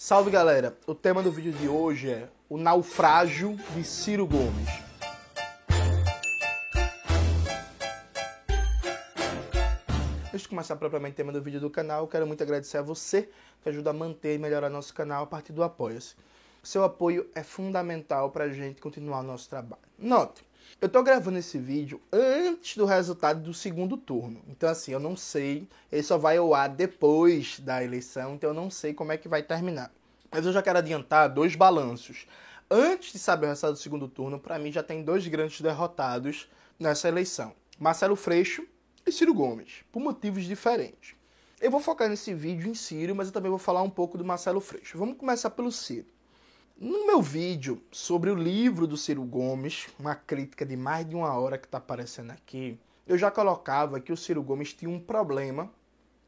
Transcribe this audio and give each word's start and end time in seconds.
Salve 0.00 0.30
galera! 0.30 0.78
O 0.86 0.94
tema 0.94 1.24
do 1.24 1.32
vídeo 1.32 1.50
de 1.50 1.68
hoje 1.68 2.08
é 2.08 2.28
o 2.48 2.56
naufrágio 2.56 3.56
de 3.74 3.82
Ciro 3.82 4.28
Gomes. 4.28 4.68
Antes 10.28 10.42
de 10.42 10.48
começar 10.48 10.76
propriamente 10.76 11.14
o 11.14 11.16
tema 11.16 11.32
do 11.32 11.42
vídeo 11.42 11.58
do 11.58 11.68
canal, 11.68 12.06
quero 12.06 12.28
muito 12.28 12.40
agradecer 12.40 12.78
a 12.78 12.82
você 12.82 13.28
que 13.60 13.68
ajuda 13.70 13.90
a 13.90 13.92
manter 13.92 14.36
e 14.36 14.38
melhorar 14.38 14.70
nosso 14.70 14.94
canal 14.94 15.24
a 15.24 15.26
partir 15.26 15.52
do 15.52 15.64
Apoia-se. 15.64 16.14
Seu 16.62 16.84
apoio 16.84 17.28
é 17.34 17.42
fundamental 17.42 18.30
para 18.30 18.44
a 18.44 18.50
gente 18.50 18.80
continuar 18.80 19.18
o 19.18 19.24
nosso 19.24 19.48
trabalho. 19.48 19.82
Note, 19.98 20.44
eu 20.80 20.86
estou 20.86 21.02
gravando 21.02 21.38
esse 21.38 21.58
vídeo 21.58 22.00
antes 22.12 22.76
do 22.76 22.84
resultado 22.84 23.40
do 23.40 23.52
segundo 23.52 23.96
turno. 23.96 24.42
Então, 24.48 24.68
assim, 24.68 24.92
eu 24.92 25.00
não 25.00 25.16
sei. 25.16 25.66
Ele 25.90 26.02
só 26.02 26.16
vai 26.16 26.36
ao 26.36 26.54
ar 26.54 26.68
depois 26.68 27.58
da 27.60 27.82
eleição, 27.82 28.34
então 28.34 28.50
eu 28.50 28.54
não 28.54 28.70
sei 28.70 28.94
como 28.94 29.10
é 29.10 29.16
que 29.16 29.28
vai 29.28 29.42
terminar. 29.42 29.90
Mas 30.30 30.46
eu 30.46 30.52
já 30.52 30.62
quero 30.62 30.78
adiantar 30.78 31.32
dois 31.32 31.56
balanços. 31.56 32.26
Antes 32.70 33.12
de 33.12 33.18
saber 33.18 33.46
o 33.46 33.48
resultado 33.48 33.72
do 33.72 33.78
segundo 33.78 34.06
turno, 34.06 34.38
para 34.38 34.58
mim 34.58 34.70
já 34.70 34.82
tem 34.82 35.02
dois 35.02 35.26
grandes 35.26 35.60
derrotados 35.60 36.48
nessa 36.78 37.08
eleição: 37.08 37.54
Marcelo 37.78 38.14
Freixo 38.14 38.64
e 39.06 39.10
Ciro 39.10 39.34
Gomes, 39.34 39.84
por 39.90 40.00
motivos 40.00 40.44
diferentes. 40.44 41.16
Eu 41.60 41.70
vou 41.70 41.80
focar 41.80 42.08
nesse 42.08 42.32
vídeo 42.34 42.70
em 42.70 42.74
Ciro, 42.74 43.16
mas 43.16 43.28
eu 43.28 43.32
também 43.32 43.50
vou 43.50 43.58
falar 43.58 43.82
um 43.82 43.90
pouco 43.90 44.16
do 44.16 44.24
Marcelo 44.24 44.60
Freixo. 44.60 44.96
Vamos 44.96 45.16
começar 45.16 45.50
pelo 45.50 45.72
Ciro. 45.72 46.06
No 46.80 47.08
meu 47.08 47.20
vídeo 47.20 47.82
sobre 47.90 48.30
o 48.30 48.36
livro 48.36 48.86
do 48.86 48.96
Ciro 48.96 49.24
Gomes, 49.24 49.88
uma 49.98 50.14
crítica 50.14 50.64
de 50.64 50.76
mais 50.76 51.04
de 51.08 51.16
uma 51.16 51.36
hora 51.36 51.58
que 51.58 51.66
está 51.66 51.78
aparecendo 51.78 52.30
aqui, 52.30 52.78
eu 53.04 53.18
já 53.18 53.32
colocava 53.32 53.98
que 53.98 54.12
o 54.12 54.16
Ciro 54.16 54.44
Gomes 54.44 54.72
tinha 54.72 54.88
um 54.88 55.00
problema 55.00 55.68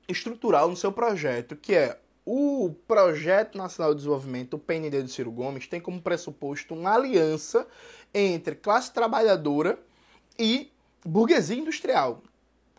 estrutural 0.09 0.68
no 0.68 0.74
seu 0.74 0.90
projeto, 0.90 1.54
que 1.54 1.73
é 1.73 2.00
o 2.26 2.74
Projeto 2.88 3.56
Nacional 3.56 3.95
de 3.95 3.98
Desenvolvimento, 3.98 4.54
o 4.54 4.59
PND 4.59 5.02
do 5.02 5.09
Ciro 5.09 5.30
Gomes, 5.30 5.68
tem 5.68 5.80
como 5.80 6.02
pressuposto 6.02 6.74
uma 6.74 6.96
aliança 6.96 7.65
entre 8.12 8.56
classe 8.56 8.93
trabalhadora 8.93 9.78
e 10.37 10.73
burguesia 11.06 11.56
industrial, 11.56 12.24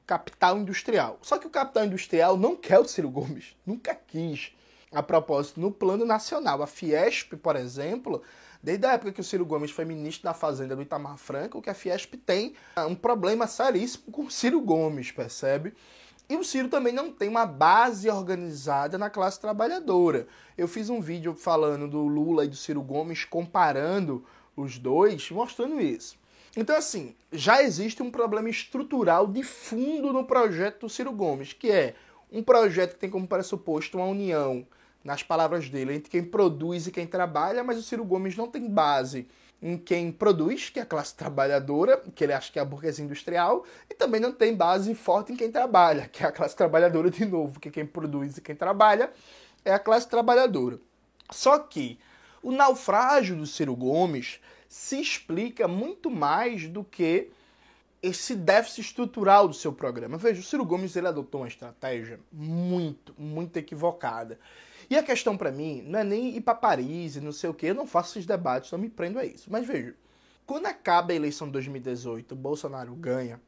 capital 0.05 0.57
industrial. 0.57 1.19
Só 1.21 1.37
que 1.37 1.47
o 1.47 1.49
capital 1.49 1.85
industrial 1.85 2.35
não 2.35 2.53
quer 2.53 2.79
o 2.79 2.85
Ciro 2.85 3.09
Gomes, 3.09 3.55
nunca 3.65 3.95
quis 3.95 4.51
a 4.91 5.01
propósito, 5.01 5.59
no 5.59 5.71
plano 5.71 6.05
nacional. 6.05 6.61
A 6.61 6.67
Fiesp, 6.67 7.33
por 7.37 7.55
exemplo, 7.55 8.21
desde 8.61 8.85
a 8.85 8.93
época 8.93 9.11
que 9.11 9.21
o 9.21 9.23
Ciro 9.23 9.45
Gomes 9.45 9.71
foi 9.71 9.85
ministro 9.85 10.25
da 10.25 10.33
Fazenda 10.33 10.75
do 10.75 10.81
Itamar 10.81 11.17
Franco, 11.17 11.61
que 11.61 11.69
a 11.69 11.73
Fiesp 11.73 12.15
tem 12.15 12.53
um 12.87 12.95
problema 12.95 13.47
seríssimo 13.47 14.11
com 14.11 14.23
o 14.23 14.31
Ciro 14.31 14.59
Gomes, 14.61 15.11
percebe? 15.11 15.73
E 16.29 16.35
o 16.37 16.43
Ciro 16.43 16.69
também 16.69 16.93
não 16.93 17.11
tem 17.11 17.27
uma 17.27 17.45
base 17.45 18.09
organizada 18.09 18.97
na 18.97 19.09
classe 19.09 19.39
trabalhadora. 19.39 20.27
Eu 20.57 20.67
fiz 20.67 20.89
um 20.89 21.01
vídeo 21.01 21.35
falando 21.35 21.87
do 21.87 22.07
Lula 22.07 22.45
e 22.45 22.47
do 22.47 22.55
Ciro 22.55 22.81
Gomes, 22.81 23.25
comparando 23.25 24.23
os 24.55 24.77
dois, 24.77 25.29
mostrando 25.31 25.81
isso. 25.81 26.17
Então, 26.55 26.75
assim, 26.75 27.15
já 27.31 27.63
existe 27.63 28.03
um 28.03 28.11
problema 28.11 28.49
estrutural 28.49 29.27
de 29.27 29.43
fundo 29.43 30.11
no 30.11 30.25
projeto 30.25 30.81
do 30.81 30.89
Ciro 30.89 31.11
Gomes, 31.11 31.53
que 31.53 31.71
é 31.71 31.95
um 32.31 32.43
projeto 32.43 32.93
que 32.93 32.99
tem 32.99 33.09
como 33.09 33.27
pressuposto 33.27 33.97
uma 33.97 34.07
união 34.07 34.65
nas 35.03 35.23
palavras 35.23 35.69
dele, 35.69 35.95
entre 35.95 36.09
quem 36.09 36.23
produz 36.23 36.87
e 36.87 36.91
quem 36.91 37.07
trabalha, 37.07 37.63
mas 37.63 37.77
o 37.77 37.83
Ciro 37.83 38.05
Gomes 38.05 38.35
não 38.35 38.47
tem 38.47 38.69
base 38.69 39.27
em 39.61 39.77
quem 39.77 40.11
produz, 40.11 40.69
que 40.69 40.79
é 40.79 40.81
a 40.81 40.85
classe 40.85 41.15
trabalhadora, 41.15 42.01
que 42.15 42.23
ele 42.23 42.33
acha 42.33 42.51
que 42.51 42.57
é 42.57 42.61
a 42.61 42.65
burguesia 42.65 43.05
industrial, 43.05 43.63
e 43.89 43.93
também 43.93 44.19
não 44.19 44.31
tem 44.31 44.55
base 44.55 44.93
forte 44.95 45.31
em 45.31 45.35
quem 45.35 45.51
trabalha, 45.51 46.07
que 46.07 46.23
é 46.23 46.27
a 46.27 46.31
classe 46.31 46.55
trabalhadora 46.55 47.11
de 47.11 47.25
novo, 47.25 47.59
que 47.59 47.69
quem 47.69 47.85
produz 47.85 48.37
e 48.37 48.41
quem 48.41 48.55
trabalha 48.55 49.11
é 49.63 49.71
a 49.71 49.79
classe 49.79 50.07
trabalhadora. 50.07 50.79
Só 51.29 51.59
que 51.59 51.99
o 52.41 52.51
naufrágio 52.51 53.35
do 53.35 53.45
Ciro 53.45 53.75
Gomes 53.75 54.39
se 54.67 54.99
explica 54.99 55.67
muito 55.67 56.09
mais 56.09 56.67
do 56.67 56.83
que 56.83 57.29
esse 58.01 58.35
déficit 58.35 58.81
estrutural 58.81 59.47
do 59.47 59.53
seu 59.53 59.71
programa. 59.71 60.17
Veja, 60.17 60.41
o 60.41 60.43
Ciro 60.43 60.65
Gomes 60.65 60.95
ele 60.95 61.07
adotou 61.07 61.41
uma 61.41 61.47
estratégia 61.47 62.19
muito, 62.31 63.13
muito 63.17 63.57
equivocada. 63.57 64.39
E 64.91 64.97
a 64.97 65.01
questão 65.01 65.37
para 65.37 65.53
mim 65.53 65.81
não 65.87 65.99
é 65.99 66.03
nem 66.03 66.35
ir 66.35 66.41
para 66.41 66.53
Paris 66.53 67.15
e 67.15 67.21
não 67.21 67.31
sei 67.31 67.49
o 67.49 67.53
que, 67.53 67.67
eu 67.67 67.73
não 67.73 67.87
faço 67.87 68.11
esses 68.11 68.25
debates, 68.25 68.73
não 68.73 68.77
me 68.77 68.89
prendo 68.89 69.19
a 69.19 69.23
isso. 69.23 69.49
Mas 69.49 69.65
veja, 69.65 69.95
quando 70.45 70.65
acaba 70.65 71.13
a 71.13 71.15
eleição 71.15 71.47
de 71.47 71.53
2018, 71.53 72.33
o 72.33 72.35
Bolsonaro 72.35 72.93
ganha, 72.93 73.39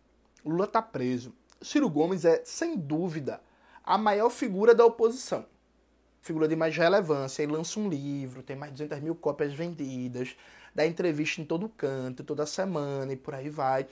Lula 0.45 0.65
tá 0.65 0.81
preso. 0.81 1.33
Ciro 1.61 1.89
Gomes 1.89 2.23
é, 2.23 2.41
sem 2.45 2.77
dúvida, 2.77 3.41
a 3.83 3.97
maior 3.97 4.29
figura 4.29 4.73
da 4.73 4.85
oposição. 4.85 5.45
Figura 6.21 6.47
de 6.47 6.55
mais 6.55 6.77
relevância. 6.77 7.43
Ele 7.43 7.51
lança 7.51 7.77
um 7.77 7.89
livro, 7.89 8.41
tem 8.41 8.55
mais 8.55 8.71
de 8.71 8.77
200 8.77 9.03
mil 9.03 9.13
cópias 9.13 9.53
vendidas, 9.53 10.37
dá 10.73 10.87
entrevista 10.87 11.41
em 11.41 11.45
todo 11.45 11.67
canto, 11.67 12.23
toda 12.23 12.45
semana 12.45 13.11
e 13.11 13.17
por 13.17 13.35
aí 13.35 13.49
vai. 13.49 13.85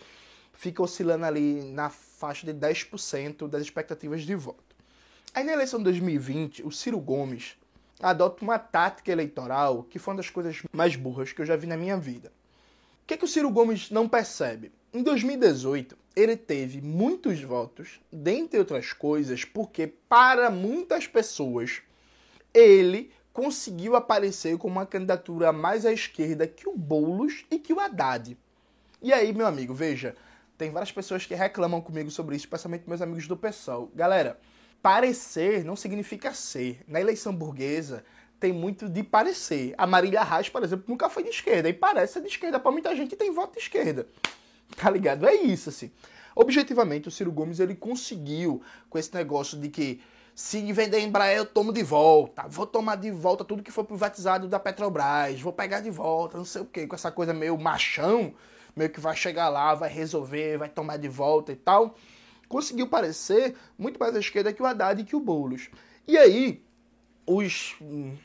Fica 0.53 0.81
oscilando 0.81 1.25
ali 1.25 1.61
na 1.73 1.89
faixa 1.89 2.45
de 2.45 2.53
10% 2.53 3.49
das 3.49 3.61
expectativas 3.61 4.21
de 4.21 4.35
voto. 4.35 4.70
Aí 5.33 5.45
na 5.45 5.53
eleição 5.53 5.79
de 5.79 5.85
2020, 5.85 6.61
o 6.63 6.71
Ciro 6.71 6.99
Gomes 6.99 7.55
adota 8.01 8.43
uma 8.43 8.59
tática 8.59 9.11
eleitoral 9.11 9.83
que 9.83 9.97
foi 9.97 10.13
uma 10.13 10.17
das 10.17 10.29
coisas 10.29 10.61
mais 10.73 10.97
burras 10.97 11.31
que 11.31 11.41
eu 11.41 11.45
já 11.45 11.55
vi 11.55 11.67
na 11.67 11.77
minha 11.77 11.97
vida. 11.97 12.33
O 13.03 13.07
que, 13.07 13.13
é 13.13 13.17
que 13.17 13.23
o 13.23 13.27
Ciro 13.27 13.49
Gomes 13.49 13.89
não 13.91 14.09
percebe? 14.09 14.73
Em 14.93 15.01
2018, 15.01 15.97
ele 16.17 16.35
teve 16.35 16.81
muitos 16.81 17.41
votos, 17.41 18.01
dentre 18.11 18.59
outras 18.59 18.91
coisas, 18.91 19.45
porque 19.45 19.87
para 19.87 20.49
muitas 20.49 21.07
pessoas 21.07 21.81
ele 22.53 23.09
conseguiu 23.31 23.95
aparecer 23.95 24.57
com 24.57 24.67
uma 24.67 24.85
candidatura 24.85 25.53
mais 25.53 25.85
à 25.85 25.93
esquerda 25.93 26.45
que 26.45 26.67
o 26.67 26.77
Boulos 26.77 27.45
e 27.49 27.57
que 27.57 27.71
o 27.71 27.79
Haddad. 27.79 28.37
E 29.01 29.13
aí, 29.13 29.31
meu 29.31 29.47
amigo, 29.47 29.73
veja, 29.73 30.13
tem 30.57 30.71
várias 30.71 30.91
pessoas 30.91 31.25
que 31.25 31.33
reclamam 31.33 31.79
comigo 31.79 32.11
sobre 32.11 32.35
isso, 32.35 32.45
especialmente 32.45 32.83
meus 32.85 33.01
amigos 33.01 33.27
do 33.27 33.37
PSOL. 33.37 33.89
Galera, 33.95 34.37
parecer 34.81 35.63
não 35.63 35.75
significa 35.75 36.33
ser. 36.33 36.81
Na 36.87 36.99
eleição 36.99 37.33
burguesa 37.33 38.03
tem 38.39 38.51
muito 38.51 38.89
de 38.89 39.03
parecer. 39.03 39.73
A 39.77 39.85
Marília 39.85 40.23
Reis, 40.23 40.49
por 40.49 40.63
exemplo, 40.63 40.85
nunca 40.87 41.09
foi 41.09 41.23
de 41.23 41.29
esquerda 41.29 41.69
e 41.69 41.73
parece 41.73 42.13
ser 42.13 42.21
de 42.21 42.27
esquerda 42.27 42.59
para 42.59 42.71
muita 42.71 42.95
gente 42.95 43.15
tem 43.15 43.31
voto 43.31 43.53
de 43.53 43.59
esquerda. 43.59 44.07
Tá 44.75 44.89
ligado? 44.89 45.27
É 45.27 45.35
isso 45.35 45.69
assim. 45.69 45.91
Objetivamente, 46.33 47.07
o 47.07 47.11
Ciro 47.11 47.31
Gomes 47.31 47.59
ele 47.59 47.75
conseguiu 47.75 48.61
com 48.89 48.97
esse 48.97 49.13
negócio 49.13 49.59
de 49.59 49.67
que 49.67 50.01
se 50.33 50.71
vender 50.71 51.01
Embraer 51.01 51.37
eu 51.37 51.45
tomo 51.45 51.73
de 51.73 51.83
volta, 51.83 52.47
vou 52.47 52.65
tomar 52.65 52.95
de 52.95 53.11
volta 53.11 53.43
tudo 53.43 53.61
que 53.61 53.69
foi 53.69 53.83
privatizado 53.83 54.47
da 54.47 54.57
Petrobras, 54.57 55.41
vou 55.41 55.51
pegar 55.51 55.81
de 55.81 55.89
volta, 55.89 56.37
não 56.37 56.45
sei 56.45 56.61
o 56.61 56.65
que, 56.65 56.87
com 56.87 56.95
essa 56.95 57.11
coisa 57.11 57.33
meio 57.33 57.57
machão, 57.57 58.33
meio 58.73 58.89
que 58.89 58.99
vai 58.99 59.13
chegar 59.13 59.49
lá, 59.49 59.75
vai 59.75 59.89
resolver, 59.89 60.57
vai 60.57 60.69
tomar 60.69 60.95
de 60.97 61.09
volta 61.09 61.51
e 61.51 61.55
tal 61.57 61.95
conseguiu 62.51 62.85
parecer 62.85 63.55
muito 63.77 63.97
mais 63.97 64.13
à 64.13 64.19
esquerda 64.19 64.51
que 64.51 64.61
o 64.61 64.65
Haddad 64.65 65.01
e 65.01 65.05
que 65.05 65.15
o 65.15 65.21
Boulos. 65.21 65.69
E 66.05 66.17
aí, 66.17 66.61
os 67.25 67.77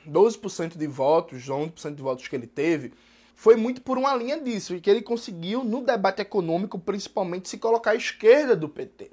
12% 0.05 0.77
de 0.77 0.87
votos, 0.89 1.45
11% 1.49 1.95
de 1.95 2.03
votos 2.03 2.27
que 2.27 2.35
ele 2.35 2.49
teve, 2.49 2.93
foi 3.37 3.55
muito 3.55 3.81
por 3.83 3.97
uma 3.97 4.15
linha 4.17 4.41
disso, 4.41 4.75
e 4.75 4.81
que 4.81 4.91
ele 4.91 5.01
conseguiu, 5.01 5.63
no 5.63 5.85
debate 5.85 6.23
econômico, 6.23 6.77
principalmente, 6.77 7.49
se 7.49 7.59
colocar 7.59 7.93
à 7.93 7.95
esquerda 7.95 8.57
do 8.57 8.69
PT. 8.69 9.13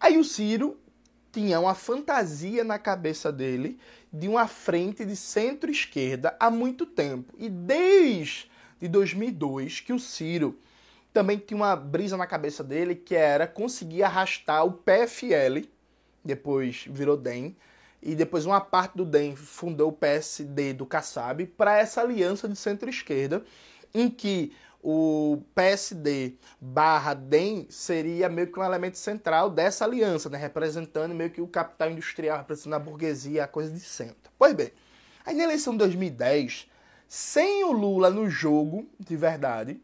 Aí 0.00 0.18
o 0.18 0.24
Ciro 0.24 0.76
tinha 1.30 1.60
uma 1.60 1.74
fantasia 1.74 2.64
na 2.64 2.78
cabeça 2.78 3.30
dele 3.30 3.78
de 4.12 4.26
uma 4.26 4.48
frente 4.48 5.04
de 5.04 5.14
centro-esquerda 5.14 6.34
há 6.40 6.50
muito 6.50 6.84
tempo. 6.84 7.32
E 7.38 7.48
desde 7.48 8.48
2002 8.80 9.78
que 9.78 9.92
o 9.92 9.98
Ciro 10.00 10.58
também 11.12 11.38
tinha 11.38 11.56
uma 11.56 11.74
brisa 11.74 12.16
na 12.16 12.26
cabeça 12.26 12.62
dele 12.62 12.94
que 12.94 13.14
era 13.14 13.46
conseguir 13.46 14.02
arrastar 14.02 14.64
o 14.64 14.72
PFL, 14.72 15.66
depois 16.24 16.84
virou 16.88 17.16
DEM, 17.16 17.56
e 18.02 18.14
depois 18.14 18.46
uma 18.46 18.60
parte 18.60 18.96
do 18.96 19.04
DEM 19.04 19.36
fundou 19.36 19.90
o 19.90 19.92
PSD 19.92 20.72
do 20.72 20.86
Kassab 20.86 21.44
para 21.46 21.78
essa 21.78 22.00
aliança 22.00 22.48
de 22.48 22.56
centro-esquerda, 22.56 23.44
em 23.92 24.08
que 24.08 24.52
o 24.82 25.42
PSD 25.54 26.34
barra 26.58 27.12
DEM 27.12 27.66
seria 27.68 28.28
meio 28.28 28.50
que 28.50 28.58
um 28.58 28.64
elemento 28.64 28.96
central 28.96 29.50
dessa 29.50 29.84
aliança, 29.84 30.30
né? 30.30 30.38
representando 30.38 31.14
meio 31.14 31.30
que 31.30 31.40
o 31.40 31.46
capital 31.46 31.90
industrial, 31.90 32.38
representando 32.38 32.74
a 32.74 32.78
burguesia, 32.78 33.44
a 33.44 33.48
coisa 33.48 33.70
de 33.70 33.80
centro. 33.80 34.32
Pois 34.38 34.54
bem, 34.54 34.70
aí 35.26 35.36
na 35.36 35.44
eleição 35.44 35.74
de 35.74 35.80
2010, 35.80 36.70
sem 37.06 37.64
o 37.64 37.72
Lula 37.72 38.08
no 38.08 38.30
jogo, 38.30 38.88
de 38.98 39.16
verdade, 39.16 39.78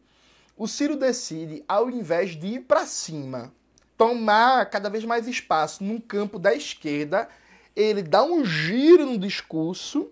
o 0.57 0.67
Ciro 0.67 0.97
decide, 0.97 1.63
ao 1.67 1.89
invés 1.89 2.31
de 2.31 2.47
ir 2.47 2.61
para 2.61 2.85
cima, 2.85 3.53
tomar 3.95 4.69
cada 4.69 4.89
vez 4.89 5.05
mais 5.05 5.27
espaço 5.27 5.83
num 5.83 5.99
campo 5.99 6.39
da 6.39 6.53
esquerda, 6.53 7.29
ele 7.75 8.01
dá 8.01 8.23
um 8.23 8.43
giro 8.43 9.05
no 9.05 9.19
discurso 9.19 10.11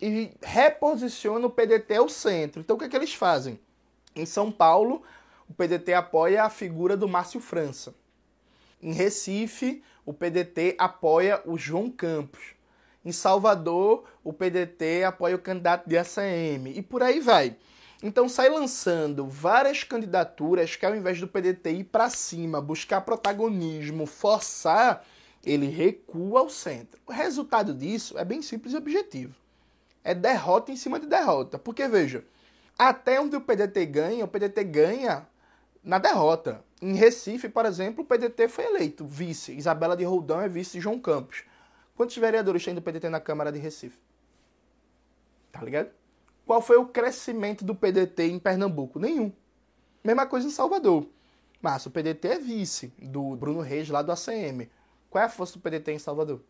e 0.00 0.32
reposiciona 0.42 1.46
o 1.46 1.50
PDT 1.50 1.94
ao 1.94 2.08
centro. 2.08 2.60
Então 2.60 2.74
o 2.74 2.78
que, 2.78 2.84
é 2.84 2.88
que 2.88 2.96
eles 2.96 3.14
fazem? 3.14 3.60
Em 4.14 4.26
São 4.26 4.50
Paulo, 4.50 5.02
o 5.48 5.54
PDT 5.54 5.94
apoia 5.94 6.44
a 6.44 6.50
figura 6.50 6.96
do 6.96 7.08
Márcio 7.08 7.40
França. 7.40 7.94
Em 8.82 8.92
Recife, 8.92 9.82
o 10.04 10.12
PDT 10.12 10.74
apoia 10.78 11.40
o 11.44 11.56
João 11.56 11.90
Campos. 11.90 12.54
Em 13.04 13.12
Salvador, 13.12 14.04
o 14.24 14.32
PDT 14.32 15.04
apoia 15.04 15.36
o 15.36 15.40
candidato 15.40 15.88
de 15.88 15.96
ACM. 15.96 16.72
E 16.74 16.82
por 16.82 17.02
aí 17.02 17.20
vai. 17.20 17.56
Então 18.02 18.28
sai 18.28 18.48
lançando 18.48 19.26
várias 19.26 19.82
candidaturas 19.82 20.76
que 20.76 20.84
ao 20.84 20.94
invés 20.94 21.18
do 21.18 21.28
PDT 21.28 21.70
ir 21.70 21.84
para 21.84 22.10
cima, 22.10 22.60
buscar 22.60 23.00
protagonismo, 23.00 24.04
forçar, 24.04 25.04
ele 25.44 25.66
recua 25.66 26.40
ao 26.40 26.50
centro. 26.50 27.00
O 27.06 27.12
resultado 27.12 27.72
disso 27.72 28.18
é 28.18 28.24
bem 28.24 28.42
simples 28.42 28.74
e 28.74 28.76
objetivo. 28.76 29.34
É 30.04 30.14
derrota 30.14 30.70
em 30.70 30.76
cima 30.76 31.00
de 31.00 31.06
derrota. 31.06 31.58
Porque 31.58 31.88
veja, 31.88 32.24
até 32.78 33.20
onde 33.20 33.36
o 33.36 33.40
PDT 33.40 33.86
ganha, 33.86 34.24
o 34.24 34.28
PDT 34.28 34.64
ganha 34.64 35.26
na 35.82 35.98
derrota. 35.98 36.62
Em 36.82 36.94
Recife, 36.94 37.48
por 37.48 37.64
exemplo, 37.64 38.04
o 38.04 38.06
PDT 38.06 38.48
foi 38.48 38.66
eleito 38.66 39.06
vice. 39.06 39.52
Isabela 39.52 39.96
de 39.96 40.04
Roldão 40.04 40.40
é 40.40 40.48
vice 40.48 40.72
de 40.72 40.80
João 40.80 40.98
Campos. 40.98 41.44
Quantos 41.96 42.16
vereadores 42.18 42.62
tem 42.62 42.74
do 42.74 42.82
PDT 42.82 43.08
na 43.08 43.20
Câmara 43.20 43.50
de 43.50 43.58
Recife? 43.58 43.98
Tá 45.50 45.62
ligado? 45.62 45.90
Qual 46.46 46.62
foi 46.62 46.76
o 46.76 46.86
crescimento 46.86 47.64
do 47.64 47.74
PDT 47.74 48.22
em 48.22 48.38
Pernambuco? 48.38 49.00
Nenhum. 49.00 49.32
Mesma 50.04 50.24
coisa 50.26 50.46
em 50.46 50.50
Salvador. 50.50 51.04
Mas 51.60 51.84
o 51.86 51.90
PDT 51.90 52.28
é 52.28 52.38
vice 52.38 52.92
do 53.02 53.34
Bruno 53.34 53.60
Reis 53.60 53.88
lá 53.88 54.00
do 54.00 54.12
ACM. 54.12 54.70
Qual 55.10 55.20
é 55.20 55.26
a 55.26 55.28
força 55.28 55.54
do 55.54 55.60
PDT 55.60 55.92
em 55.92 55.98
Salvador? 55.98 56.40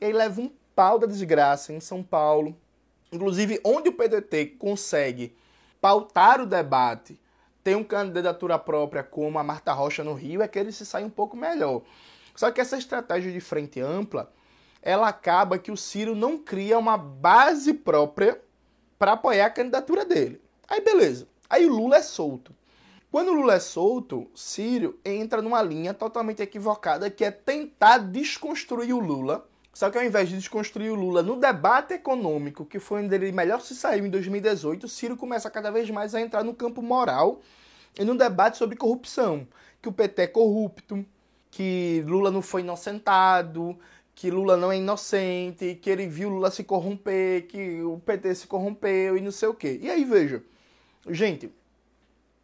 Ele 0.00 0.14
leva 0.14 0.40
um 0.40 0.50
pau 0.74 0.98
da 0.98 1.06
desgraça 1.06 1.72
em 1.72 1.78
São 1.78 2.02
Paulo. 2.02 2.56
Inclusive, 3.12 3.60
onde 3.62 3.88
o 3.88 3.92
PDT 3.92 4.56
consegue 4.58 5.36
pautar 5.80 6.40
o 6.40 6.46
debate, 6.46 7.16
tem 7.62 7.76
uma 7.76 7.84
candidatura 7.84 8.58
própria 8.58 9.04
como 9.04 9.38
a 9.38 9.44
Marta 9.44 9.72
Rocha 9.72 10.02
no 10.02 10.14
Rio, 10.14 10.42
é 10.42 10.48
que 10.48 10.58
ele 10.58 10.72
se 10.72 10.84
sai 10.84 11.04
um 11.04 11.10
pouco 11.10 11.36
melhor. 11.36 11.82
Só 12.34 12.50
que 12.50 12.60
essa 12.60 12.76
estratégia 12.76 13.30
de 13.30 13.38
frente 13.38 13.80
ampla, 13.80 14.32
ela 14.82 15.06
acaba 15.06 15.56
que 15.56 15.70
o 15.70 15.76
Ciro 15.76 16.16
não 16.16 16.36
cria 16.36 16.76
uma 16.76 16.98
base 16.98 17.72
própria 17.72 18.42
para 18.98 19.12
apoiar 19.12 19.46
a 19.46 19.50
candidatura 19.50 20.04
dele. 20.04 20.40
Aí 20.68 20.80
beleza. 20.80 21.26
Aí 21.48 21.66
o 21.66 21.72
Lula 21.72 21.96
é 21.96 22.02
solto. 22.02 22.54
Quando 23.10 23.28
o 23.28 23.34
Lula 23.34 23.54
é 23.54 23.60
solto, 23.60 24.26
Ciro 24.34 24.98
entra 25.04 25.40
numa 25.40 25.62
linha 25.62 25.94
totalmente 25.94 26.42
equivocada 26.42 27.08
que 27.08 27.24
é 27.24 27.30
tentar 27.30 27.98
desconstruir 27.98 28.92
o 28.92 28.98
Lula. 28.98 29.46
Só 29.72 29.90
que 29.90 29.98
ao 29.98 30.04
invés 30.04 30.28
de 30.28 30.36
desconstruir 30.36 30.90
o 30.90 30.96
Lula 30.96 31.22
no 31.22 31.36
debate 31.36 31.94
econômico, 31.94 32.64
que 32.64 32.78
foi 32.78 33.04
onde 33.04 33.14
ele 33.14 33.30
melhor 33.30 33.60
se 33.60 33.74
saiu 33.74 34.06
em 34.06 34.10
2018, 34.10 34.88
Ciro 34.88 35.16
começa 35.16 35.50
cada 35.50 35.70
vez 35.70 35.88
mais 35.90 36.14
a 36.14 36.20
entrar 36.20 36.42
no 36.42 36.54
campo 36.54 36.82
moral 36.82 37.40
e 37.98 38.04
no 38.04 38.16
debate 38.16 38.56
sobre 38.56 38.76
corrupção. 38.76 39.46
Que 39.80 39.88
o 39.88 39.92
PT 39.92 40.22
é 40.22 40.26
corrupto, 40.26 41.04
que 41.50 42.04
Lula 42.08 42.32
não 42.32 42.42
foi 42.42 42.62
inocentado, 42.62 43.78
que 44.14 44.30
Lula 44.30 44.56
não 44.56 44.70
é 44.70 44.76
inocente, 44.76 45.74
que 45.74 45.90
ele 45.90 46.06
viu 46.06 46.28
Lula 46.28 46.50
se 46.50 46.64
corromper, 46.64 47.46
que 47.46 47.82
o 47.82 47.98
PT 47.98 48.34
se 48.34 48.46
corrompeu 48.46 49.16
e 49.16 49.20
não 49.20 49.32
sei 49.32 49.48
o 49.48 49.54
quê. 49.54 49.78
E 49.82 49.90
aí, 49.90 50.04
veja, 50.04 50.42
gente, 51.08 51.52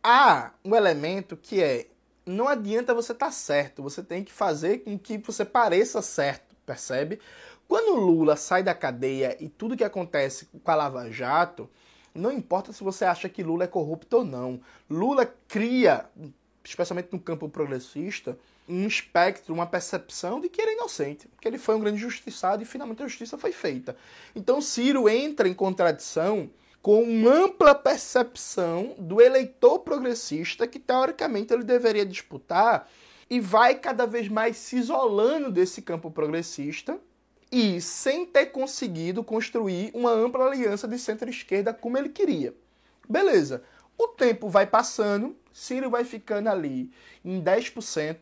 há 0.02 0.52
um 0.64 0.74
elemento 0.74 1.36
que 1.36 1.62
é 1.62 1.86
não 2.26 2.48
adianta 2.48 2.94
você 2.94 3.12
estar 3.12 3.26
tá 3.26 3.32
certo, 3.32 3.82
você 3.82 4.02
tem 4.02 4.22
que 4.22 4.32
fazer 4.32 4.78
com 4.78 4.98
que 4.98 5.18
você 5.18 5.44
pareça 5.44 6.00
certo, 6.02 6.54
percebe? 6.64 7.18
Quando 7.66 7.94
Lula 7.94 8.36
sai 8.36 8.62
da 8.62 8.74
cadeia 8.74 9.36
e 9.40 9.48
tudo 9.48 9.76
que 9.76 9.84
acontece 9.84 10.46
com 10.46 10.70
a 10.70 10.74
Lava 10.74 11.10
Jato, 11.10 11.68
não 12.14 12.32
importa 12.32 12.72
se 12.72 12.82
você 12.82 13.04
acha 13.04 13.28
que 13.28 13.42
Lula 13.42 13.64
é 13.64 13.68
corrupto 13.68 14.18
ou 14.18 14.24
não. 14.24 14.60
Lula 14.88 15.26
cria, 15.46 16.06
especialmente 16.64 17.08
no 17.12 17.20
campo 17.20 17.48
progressista, 17.48 18.36
um 18.70 18.86
espectro, 18.86 19.52
uma 19.52 19.66
percepção 19.66 20.40
de 20.40 20.48
que 20.48 20.60
ele 20.60 20.72
é 20.72 20.74
inocente, 20.74 21.28
que 21.40 21.48
ele 21.48 21.58
foi 21.58 21.74
um 21.74 21.80
grande 21.80 21.98
justiçado 21.98 22.62
e 22.62 22.66
finalmente 22.66 23.02
a 23.02 23.08
justiça 23.08 23.36
foi 23.36 23.52
feita. 23.52 23.96
Então 24.34 24.60
Ciro 24.60 25.08
entra 25.08 25.48
em 25.48 25.54
contradição 25.54 26.48
com 26.80 27.02
uma 27.02 27.30
ampla 27.30 27.74
percepção 27.74 28.94
do 28.98 29.20
eleitor 29.20 29.80
progressista 29.80 30.66
que 30.66 30.78
teoricamente 30.78 31.52
ele 31.52 31.64
deveria 31.64 32.06
disputar 32.06 32.88
e 33.28 33.38
vai 33.38 33.74
cada 33.74 34.06
vez 34.06 34.28
mais 34.28 34.56
se 34.56 34.76
isolando 34.76 35.50
desse 35.50 35.82
campo 35.82 36.10
progressista 36.10 36.98
e 37.52 37.80
sem 37.80 38.24
ter 38.24 38.46
conseguido 38.46 39.22
construir 39.22 39.90
uma 39.92 40.10
ampla 40.10 40.46
aliança 40.46 40.88
de 40.88 40.98
centro-esquerda 40.98 41.74
como 41.74 41.98
ele 41.98 42.08
queria. 42.08 42.54
Beleza. 43.08 43.62
O 43.98 44.08
tempo 44.08 44.48
vai 44.48 44.66
passando, 44.66 45.36
Ciro 45.52 45.90
vai 45.90 46.04
ficando 46.04 46.48
ali 46.48 46.90
em 47.24 47.42
10%, 47.42 48.20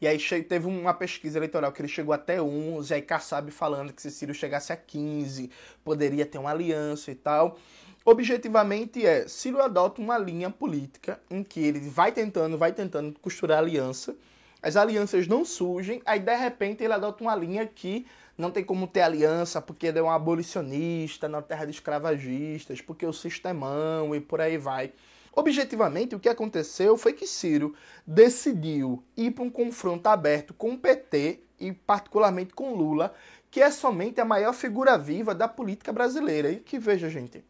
e 0.00 0.06
aí 0.06 0.18
teve 0.42 0.66
uma 0.66 0.94
pesquisa 0.94 1.38
eleitoral 1.38 1.70
que 1.72 1.82
ele 1.82 1.88
chegou 1.88 2.14
até 2.14 2.40
11, 2.40 2.94
aí 2.94 3.02
Kassab 3.02 3.50
falando 3.50 3.92
que 3.92 4.00
se 4.00 4.10
Ciro 4.10 4.32
chegasse 4.32 4.72
a 4.72 4.76
15, 4.76 5.50
poderia 5.84 6.24
ter 6.24 6.38
uma 6.38 6.50
aliança 6.50 7.10
e 7.10 7.14
tal. 7.14 7.58
Objetivamente 8.04 9.04
é, 9.04 9.28
Ciro 9.28 9.60
adota 9.60 10.00
uma 10.00 10.16
linha 10.16 10.48
política 10.48 11.20
em 11.30 11.42
que 11.42 11.60
ele 11.60 11.80
vai 11.80 12.12
tentando, 12.12 12.56
vai 12.56 12.72
tentando 12.72 13.14
costurar 13.20 13.58
aliança, 13.58 14.16
as 14.62 14.76
alianças 14.76 15.26
não 15.26 15.44
surgem, 15.44 16.00
aí 16.06 16.18
de 16.18 16.34
repente 16.34 16.82
ele 16.82 16.92
adota 16.94 17.22
uma 17.22 17.34
linha 17.34 17.66
que 17.66 18.06
não 18.38 18.50
tem 18.50 18.64
como 18.64 18.86
ter 18.86 19.02
aliança 19.02 19.60
porque 19.60 19.86
ele 19.86 19.98
é 19.98 20.02
um 20.02 20.10
abolicionista 20.10 21.28
na 21.28 21.42
terra 21.42 21.66
de 21.66 21.72
escravagistas, 21.72 22.80
porque 22.80 23.04
o 23.04 23.12
sistemão 23.12 24.14
e 24.14 24.20
por 24.20 24.40
aí 24.40 24.56
vai. 24.56 24.92
Objetivamente, 25.32 26.14
o 26.14 26.20
que 26.20 26.28
aconteceu 26.28 26.96
foi 26.96 27.12
que 27.12 27.26
Ciro 27.26 27.74
decidiu 28.06 29.02
ir 29.16 29.30
para 29.30 29.44
um 29.44 29.50
confronto 29.50 30.06
aberto 30.08 30.52
com 30.52 30.72
o 30.72 30.78
PT 30.78 31.40
e, 31.58 31.72
particularmente, 31.72 32.52
com 32.52 32.74
Lula, 32.74 33.14
que 33.50 33.60
é 33.60 33.70
somente 33.70 34.20
a 34.20 34.24
maior 34.24 34.52
figura 34.52 34.98
viva 34.98 35.34
da 35.34 35.46
política 35.46 35.92
brasileira. 35.92 36.50
E 36.50 36.56
que 36.56 36.78
veja, 36.78 37.08
gente, 37.08 37.44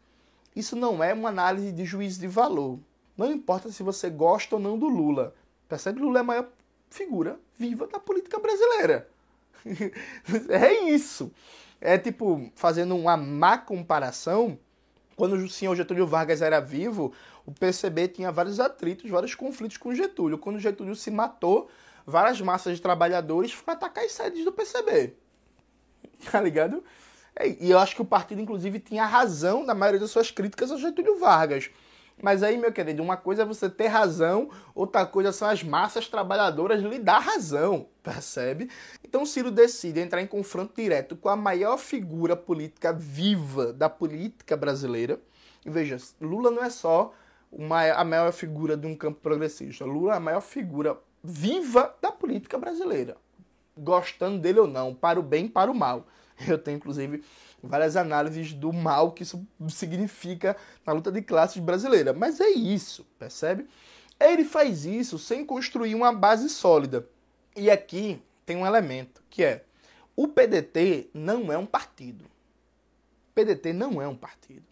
isso 0.55 0.77
não 0.77 1.03
é 1.03 1.15
uma 1.15 1.29
análise 1.29 1.73
de 1.73 1.85
juízo 1.85 2.21
de 2.21 2.27
valor. 2.27 2.79
Não 3.17 3.31
importa 3.31 3.71
se 3.71 3.83
você 3.83 4.11
gosta 4.11 4.57
ou 4.57 4.61
não 4.61 4.79
do 4.79 4.87
Lula. 4.87 5.35
Percebe? 5.69 6.01
Lula 6.01 6.19
é 6.19 6.21
a 6.21 6.25
maior 6.25 6.49
figura 6.91 7.39
viva 7.57 7.87
da 7.87 7.99
política 7.99 8.39
brasileira. 8.39 9.09
é 10.49 10.91
isso. 10.91 11.31
É 11.81 11.97
tipo, 11.97 12.51
fazendo 12.55 12.97
uma 12.97 13.17
má 13.17 13.57
comparação, 13.57 14.59
quando 15.17 15.35
o 15.35 15.49
senhor 15.49 15.77
Getúlio 15.77 16.07
Vargas 16.07 16.43
era 16.43 16.61
vivo, 16.61 17.13
o 17.51 17.55
PCB 17.59 18.09
tinha 18.09 18.31
vários 18.31 18.61
atritos, 18.61 19.11
vários 19.11 19.35
conflitos 19.35 19.77
com 19.77 19.95
Getúlio. 19.95 20.39
Quando 20.39 20.61
Getúlio 20.61 20.95
se 20.95 21.11
matou, 21.11 21.69
várias 22.07 22.41
massas 22.41 22.77
de 22.77 22.83
trabalhadores 22.83 23.53
foram 23.53 23.77
atacar 23.77 24.05
as 24.05 24.13
sedes 24.13 24.45
do 24.45 24.53
PCB. 24.53 25.15
Tá 26.31 26.39
ligado? 26.39 26.85
É, 27.35 27.49
e 27.49 27.71
eu 27.71 27.79
acho 27.79 27.95
que 27.95 28.03
o 28.03 28.05
partido, 28.05 28.43
inclusive, 28.43 28.79
tinha 28.79 29.07
razão 29.07 29.65
na 29.65 29.75
maioria 29.75 30.01
das 30.01 30.11
suas 30.11 30.31
críticas 30.31 30.71
ao 30.71 30.77
Getúlio 30.77 31.19
Vargas. 31.19 31.71
Mas 32.23 32.43
aí, 32.43 32.59
meu 32.59 32.71
querido, 32.71 33.03
uma 33.03 33.17
coisa 33.17 33.43
é 33.43 33.45
você 33.47 33.71
ter 33.71 33.87
razão, 33.87 34.51
outra 34.75 35.07
coisa 35.07 35.33
são 35.33 35.49
as 35.49 35.63
massas 35.63 36.07
trabalhadoras 36.09 36.83
lhe 36.83 36.99
dar 36.99 37.21
razão, 37.21 37.87
percebe? 38.03 38.69
Então 39.03 39.25
Ciro 39.25 39.51
decide 39.51 40.01
entrar 40.01 40.21
em 40.21 40.27
confronto 40.27 40.75
direto 40.77 41.17
com 41.17 41.31
a 41.31 41.37
maior 41.37 41.79
figura 41.79 42.37
política 42.37 42.93
viva 42.93 43.73
da 43.73 43.89
política 43.89 44.55
brasileira. 44.55 45.19
E 45.65 45.71
veja, 45.71 45.97
Lula 46.21 46.51
não 46.51 46.63
é 46.63 46.69
só 46.69 47.15
a 47.53 48.05
maior 48.05 48.33
figura 48.33 48.77
de 48.77 48.87
um 48.87 48.95
campo 48.95 49.21
progressista. 49.21 49.85
Lula 49.85 50.15
é 50.15 50.17
a 50.17 50.21
maior 50.21 50.41
figura 50.41 50.99
viva 51.23 51.95
da 52.01 52.13
política 52.13 52.59
brasileira. 52.59 53.17
Gostando 53.77 54.39
dele 54.39 54.61
ou 54.61 54.67
não, 54.67 54.95
para 54.95 55.19
o 55.19 55.23
bem 55.23 55.49
para 55.49 55.71
o 55.71 55.75
mal. 55.75 56.07
Eu 56.47 56.59
tenho, 56.59 56.77
inclusive, 56.77 57.23
várias 57.63 57.97
análises 57.97 58.53
do 58.53 58.73
mal 58.73 59.13
que 59.13 59.23
isso 59.23 59.47
significa 59.69 60.57
na 60.87 60.93
luta 60.93 61.13
de 61.13 61.23
classes 61.23 61.59
brasileira. 61.63 62.13
Mas 62.13 62.41
é 62.41 62.49
isso, 62.49 63.07
percebe? 63.19 63.67
Ele 64.19 64.45
faz 64.45 64.85
isso 64.85 65.19
sem 65.19 65.45
construir 65.45 65.95
uma 65.95 66.13
base 66.13 66.49
sólida. 66.49 67.07
E 67.57 67.71
aqui 67.71 68.23
tem 68.47 68.57
um 68.57 68.67
elemento, 68.67 69.23
que 69.29 69.43
é 69.43 69.65
o 70.15 70.29
PDT 70.29 71.09
não 71.15 71.53
é 71.53 71.57
um 71.57 71.67
partido. 71.67 72.25
O 72.25 73.35
PDT 73.35 73.73
não 73.73 74.01
é 74.01 74.07
um 74.07 74.17
partido. 74.17 74.70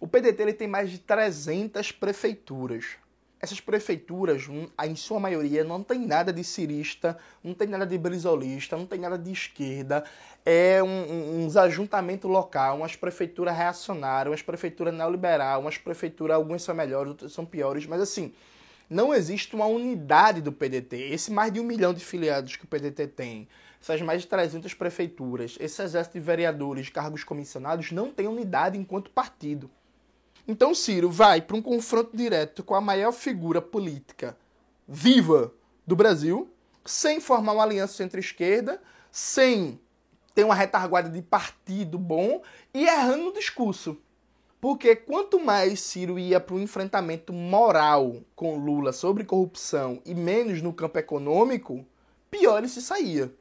O 0.00 0.08
PDT 0.08 0.42
ele 0.42 0.52
tem 0.54 0.66
mais 0.66 0.90
de 0.90 0.98
300 0.98 1.92
prefeituras. 1.92 2.96
Essas 3.38 3.60
prefeituras, 3.60 4.48
hum, 4.48 4.66
em 4.82 4.96
sua 4.96 5.20
maioria, 5.20 5.62
não 5.62 5.82
tem 5.82 6.06
nada 6.06 6.32
de 6.32 6.42
cirista, 6.42 7.18
não 7.44 7.52
tem 7.52 7.68
nada 7.68 7.86
de 7.86 7.98
brisolista, 7.98 8.78
não 8.78 8.86
tem 8.86 8.98
nada 8.98 9.18
de 9.18 9.30
esquerda. 9.30 10.02
É 10.44 10.82
um, 10.82 10.86
um, 10.86 11.44
uns 11.44 11.54
ajuntamentos 11.54 12.30
local, 12.30 12.78
umas 12.78 12.96
prefeituras 12.96 13.54
reacionárias, 13.54 14.30
umas 14.30 14.40
prefeituras 14.40 14.94
neoliberal, 14.94 15.60
umas 15.60 15.76
prefeituras, 15.76 16.34
algumas 16.34 16.62
são 16.62 16.74
melhores, 16.74 17.10
outras 17.10 17.32
são 17.32 17.44
piores, 17.44 17.84
mas 17.84 18.00
assim, 18.00 18.32
não 18.88 19.12
existe 19.12 19.54
uma 19.54 19.66
unidade 19.66 20.40
do 20.40 20.50
PDT. 20.50 20.96
Esse 20.96 21.30
mais 21.30 21.52
de 21.52 21.60
um 21.60 21.64
milhão 21.64 21.92
de 21.92 22.02
filiados 22.02 22.56
que 22.56 22.64
o 22.64 22.68
PDT 22.68 23.06
tem, 23.08 23.46
essas 23.82 24.00
mais 24.00 24.22
de 24.22 24.28
300 24.28 24.72
prefeituras, 24.72 25.58
esse 25.60 25.82
exército 25.82 26.18
de 26.18 26.24
vereadores, 26.24 26.88
cargos 26.88 27.22
comissionados, 27.22 27.92
não 27.92 28.10
tem 28.10 28.26
unidade 28.26 28.78
enquanto 28.78 29.10
partido. 29.10 29.70
Então 30.46 30.74
Ciro 30.74 31.10
vai 31.10 31.40
para 31.40 31.56
um 31.56 31.62
confronto 31.62 32.16
direto 32.16 32.62
com 32.62 32.74
a 32.74 32.80
maior 32.80 33.12
figura 33.12 33.60
política 33.60 34.36
viva 34.86 35.52
do 35.86 35.94
Brasil, 35.94 36.50
sem 36.84 37.20
formar 37.20 37.52
uma 37.52 37.62
aliança 37.62 37.94
centro-esquerda, 37.94 38.80
sem 39.10 39.78
tem 40.34 40.44
uma 40.44 40.54
retaguarda 40.54 41.10
de 41.10 41.22
partido 41.22 41.98
bom 41.98 42.42
e 42.72 42.84
errando 42.86 43.24
no 43.24 43.32
discurso. 43.32 43.98
Porque 44.60 44.94
quanto 44.94 45.40
mais 45.40 45.80
Ciro 45.80 46.18
ia 46.18 46.38
para 46.38 46.54
o 46.54 46.60
enfrentamento 46.60 47.32
moral 47.32 48.16
com 48.36 48.58
Lula 48.58 48.92
sobre 48.92 49.24
corrupção 49.24 50.02
e 50.04 50.14
menos 50.14 50.60
no 50.60 50.72
campo 50.72 50.98
econômico, 50.98 51.84
pior 52.30 52.58
ele 52.58 52.68
se 52.68 52.82
saía. 52.82 53.32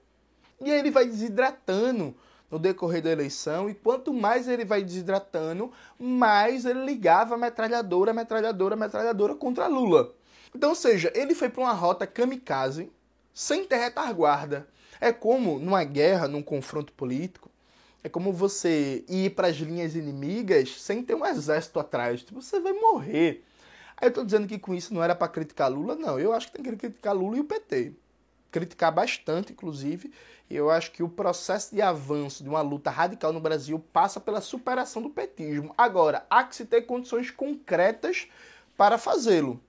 E 0.61 0.71
aí 0.71 0.79
ele 0.79 0.91
vai 0.91 1.05
desidratando 1.05 2.15
no 2.49 2.57
decorrer 2.57 3.01
da 3.01 3.11
eleição, 3.11 3.69
e 3.69 3.73
quanto 3.73 4.13
mais 4.13 4.47
ele 4.47 4.65
vai 4.65 4.83
desidratando, 4.83 5.71
mais 5.99 6.65
ele 6.65 6.83
ligava 6.83 7.37
metralhadora, 7.37 8.13
metralhadora, 8.13 8.75
metralhadora 8.75 9.35
contra 9.35 9.67
Lula. 9.67 10.13
Então, 10.55 10.69
ou 10.69 10.75
seja, 10.75 11.11
ele 11.15 11.35
foi 11.35 11.49
para 11.49 11.61
uma 11.61 11.73
rota 11.73 12.07
kamikaze, 12.07 12.91
sem 13.33 13.63
ter 13.65 13.77
retaguarda. 13.77 14.67
É 14.99 15.11
como 15.11 15.59
numa 15.59 15.83
guerra, 15.83 16.27
num 16.27 16.41
confronto 16.41 16.91
político, 16.93 17.49
é 18.03 18.09
como 18.09 18.31
você 18.31 19.03
ir 19.07 19.31
para 19.31 19.47
as 19.47 19.57
linhas 19.57 19.95
inimigas 19.95 20.81
sem 20.81 21.03
ter 21.03 21.15
um 21.15 21.25
exército 21.25 21.79
atrás. 21.79 22.21
Tipo, 22.23 22.41
você 22.41 22.59
vai 22.59 22.73
morrer. 22.73 23.43
Aí 23.97 24.07
eu 24.07 24.13
tô 24.13 24.23
dizendo 24.23 24.47
que 24.47 24.57
com 24.57 24.73
isso 24.73 24.93
não 24.93 25.03
era 25.03 25.13
para 25.13 25.27
criticar 25.27 25.71
Lula, 25.71 25.95
não. 25.95 26.17
Eu 26.17 26.31
acho 26.31 26.47
que 26.47 26.53
tem 26.53 26.63
que 26.63 26.77
criticar 26.77 27.13
Lula 27.13 27.37
e 27.37 27.41
o 27.41 27.43
PT. 27.43 27.93
Criticar 28.51 28.93
bastante, 28.93 29.53
inclusive. 29.53 30.11
Eu 30.49 30.69
acho 30.69 30.91
que 30.91 31.03
o 31.03 31.09
processo 31.09 31.75
de 31.75 31.81
avanço 31.81 32.43
de 32.43 32.49
uma 32.49 32.61
luta 32.61 32.89
radical 32.89 33.31
no 33.31 33.39
Brasil 33.39 33.79
passa 33.93 34.19
pela 34.19 34.41
superação 34.41 35.01
do 35.01 35.09
petismo. 35.09 35.73
Agora, 35.77 36.25
há 36.29 36.43
que 36.43 36.55
se 36.55 36.65
ter 36.65 36.83
condições 36.83 37.29
concretas 37.29 38.27
para 38.75 38.97
fazê-lo. 38.97 39.59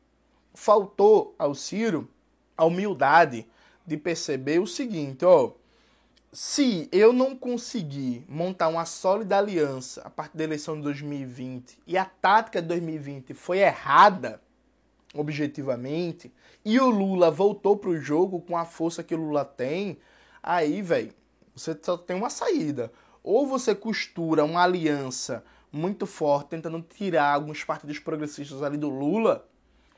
Faltou 0.55 1.35
ao 1.39 1.55
Ciro 1.55 2.09
a 2.57 2.65
humildade 2.65 3.47
de 3.87 3.97
perceber 3.97 4.59
o 4.59 4.67
seguinte, 4.67 5.25
ó, 5.25 5.53
se 6.33 6.89
eu 6.93 7.13
não 7.13 7.35
conseguir 7.35 8.25
montar 8.29 8.69
uma 8.69 8.85
sólida 8.85 9.37
aliança 9.37 10.01
a 10.03 10.11
partir 10.11 10.37
da 10.37 10.45
eleição 10.45 10.77
de 10.77 10.83
2020 10.83 11.79
e 11.87 11.99
a 11.99 12.05
tática 12.05 12.63
de 12.63 12.69
2020 12.69 13.35
foi 13.35 13.59
errada, 13.59 14.41
objetivamente, 15.13 16.33
e 16.65 16.79
o 16.79 16.91
Lula 16.91 17.31
voltou 17.31 17.77
para 17.77 17.91
o 17.91 17.99
jogo 17.99 18.41
com 18.41 18.57
a 18.57 18.65
força 18.65 19.03
que 19.03 19.15
o 19.15 19.19
Lula 19.19 19.45
tem, 19.45 19.99
aí, 20.43 20.83
velho, 20.83 21.13
você 21.55 21.77
só 21.81 21.97
tem 21.97 22.17
uma 22.17 22.31
saída. 22.31 22.93
Ou 23.23 23.47
você 23.47 23.75
costura 23.75 24.45
uma 24.45 24.63
aliança 24.63 25.45
muito 25.73 26.07
forte 26.07 26.49
tentando 26.49 26.81
tirar 26.83 27.35
alguns 27.35 27.65
partidos 27.65 27.99
progressistas 27.99 28.63
ali 28.63 28.77
do 28.77 28.89
Lula, 28.89 29.47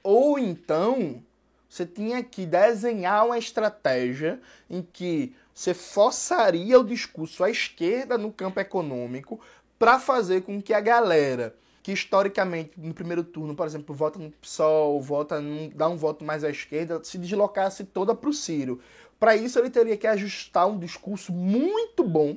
ou 0.02 0.38
então 0.38 1.23
você 1.69 1.87
tinha 1.87 2.23
que 2.23 2.45
desenhar 2.45 3.25
uma 3.25 3.38
estratégia 3.38 4.40
em 4.69 4.83
que 4.83 5.35
você 5.54 5.73
forçaria 5.73 6.78
o 6.78 6.85
discurso 6.85 7.42
à 7.42 7.50
esquerda 7.50 8.19
no 8.19 8.31
campo 8.31 8.61
econômico 8.61 9.40
para 9.78 9.99
fazer 9.99 10.42
com 10.42 10.61
que 10.61 10.75
a 10.75 10.81
galera 10.81 11.57
que 11.82 11.92
historicamente 11.92 12.72
no 12.76 12.94
primeiro 12.94 13.24
turno, 13.24 13.54
por 13.54 13.66
exemplo, 13.66 13.94
vota 13.94 14.18
no 14.18 14.30
PSOL, 14.30 15.00
vota 15.00 15.40
num, 15.40 15.68
dá 15.74 15.88
um 15.88 15.96
voto 15.96 16.24
mais 16.24 16.44
à 16.44 16.50
esquerda, 16.50 17.02
se 17.02 17.18
deslocasse 17.18 17.84
toda 17.84 18.14
para 18.14 18.30
o 18.30 18.32
Ciro. 18.32 18.80
Para 19.18 19.36
isso 19.36 19.58
ele 19.58 19.70
teria 19.70 19.96
que 19.96 20.06
ajustar 20.06 20.68
um 20.68 20.78
discurso 20.78 21.32
muito 21.32 22.04
bom, 22.04 22.36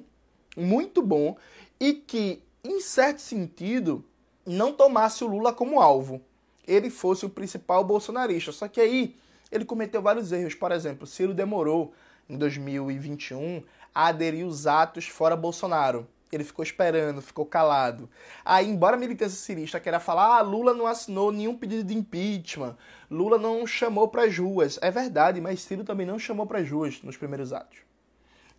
muito 0.58 1.02
bom, 1.02 1.38
e 1.80 1.94
que, 1.94 2.42
em 2.64 2.80
certo 2.80 3.20
sentido, 3.20 4.04
não 4.46 4.74
tomasse 4.74 5.24
o 5.24 5.28
Lula 5.28 5.54
como 5.54 5.80
alvo. 5.80 6.22
Ele 6.68 6.90
fosse 6.90 7.26
o 7.26 7.30
principal 7.30 7.84
bolsonarista. 7.84 8.52
Só 8.52 8.68
que 8.68 8.82
aí 8.82 9.16
ele 9.52 9.66
cometeu 9.66 10.02
vários 10.02 10.32
erros. 10.32 10.56
Por 10.56 10.72
exemplo, 10.72 11.06
Ciro 11.06 11.34
demorou, 11.34 11.94
em 12.28 12.38
2021, 12.38 13.64
a 13.94 14.08
aderir 14.08 14.46
os 14.46 14.66
atos 14.66 15.08
fora 15.08 15.36
Bolsonaro. 15.36 16.08
Ele 16.32 16.44
ficou 16.44 16.64
esperando, 16.64 17.22
ficou 17.22 17.46
calado. 17.46 18.10
Aí, 18.44 18.68
embora 18.68 18.96
a 18.96 19.00
militância 19.00 19.38
cirista 19.38 19.80
queira 19.80 20.00
falar, 20.00 20.38
ah, 20.38 20.42
Lula 20.42 20.74
não 20.74 20.88
assinou 20.88 21.32
nenhum 21.32 21.56
pedido 21.56 21.84
de 21.84 21.94
impeachment, 21.94 22.76
Lula 23.10 23.38
não 23.38 23.66
chamou 23.66 24.08
para 24.08 24.24
as 24.24 24.38
ruas. 24.38 24.80
É 24.82 24.90
verdade, 24.90 25.40
mas 25.40 25.62
Ciro 25.62 25.84
também 25.84 26.06
não 26.06 26.20
chamou 26.20 26.46
para 26.46 26.60
as 26.60 26.70
ruas 26.70 27.02
nos 27.04 27.16
primeiros 27.16 27.54
atos. 27.54 27.80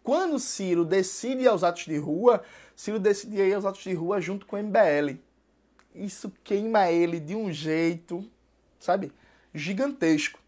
Quando 0.02 0.38
Ciro 0.38 0.84
decide 0.84 1.42
ir 1.42 1.48
aos 1.48 1.64
atos 1.64 1.84
de 1.84 1.98
rua, 1.98 2.42
Ciro 2.76 3.00
decide 3.00 3.36
ir 3.36 3.54
aos 3.54 3.64
atos 3.64 3.82
de 3.82 3.92
rua 3.92 4.20
junto 4.20 4.46
com 4.46 4.54
o 4.54 4.62
MBL. 4.62 5.18
Isso 5.92 6.32
queima 6.44 6.90
ele 6.90 7.18
de 7.18 7.34
um 7.34 7.52
jeito, 7.52 8.24
sabe, 8.78 9.10
gigantesco. 9.52 10.38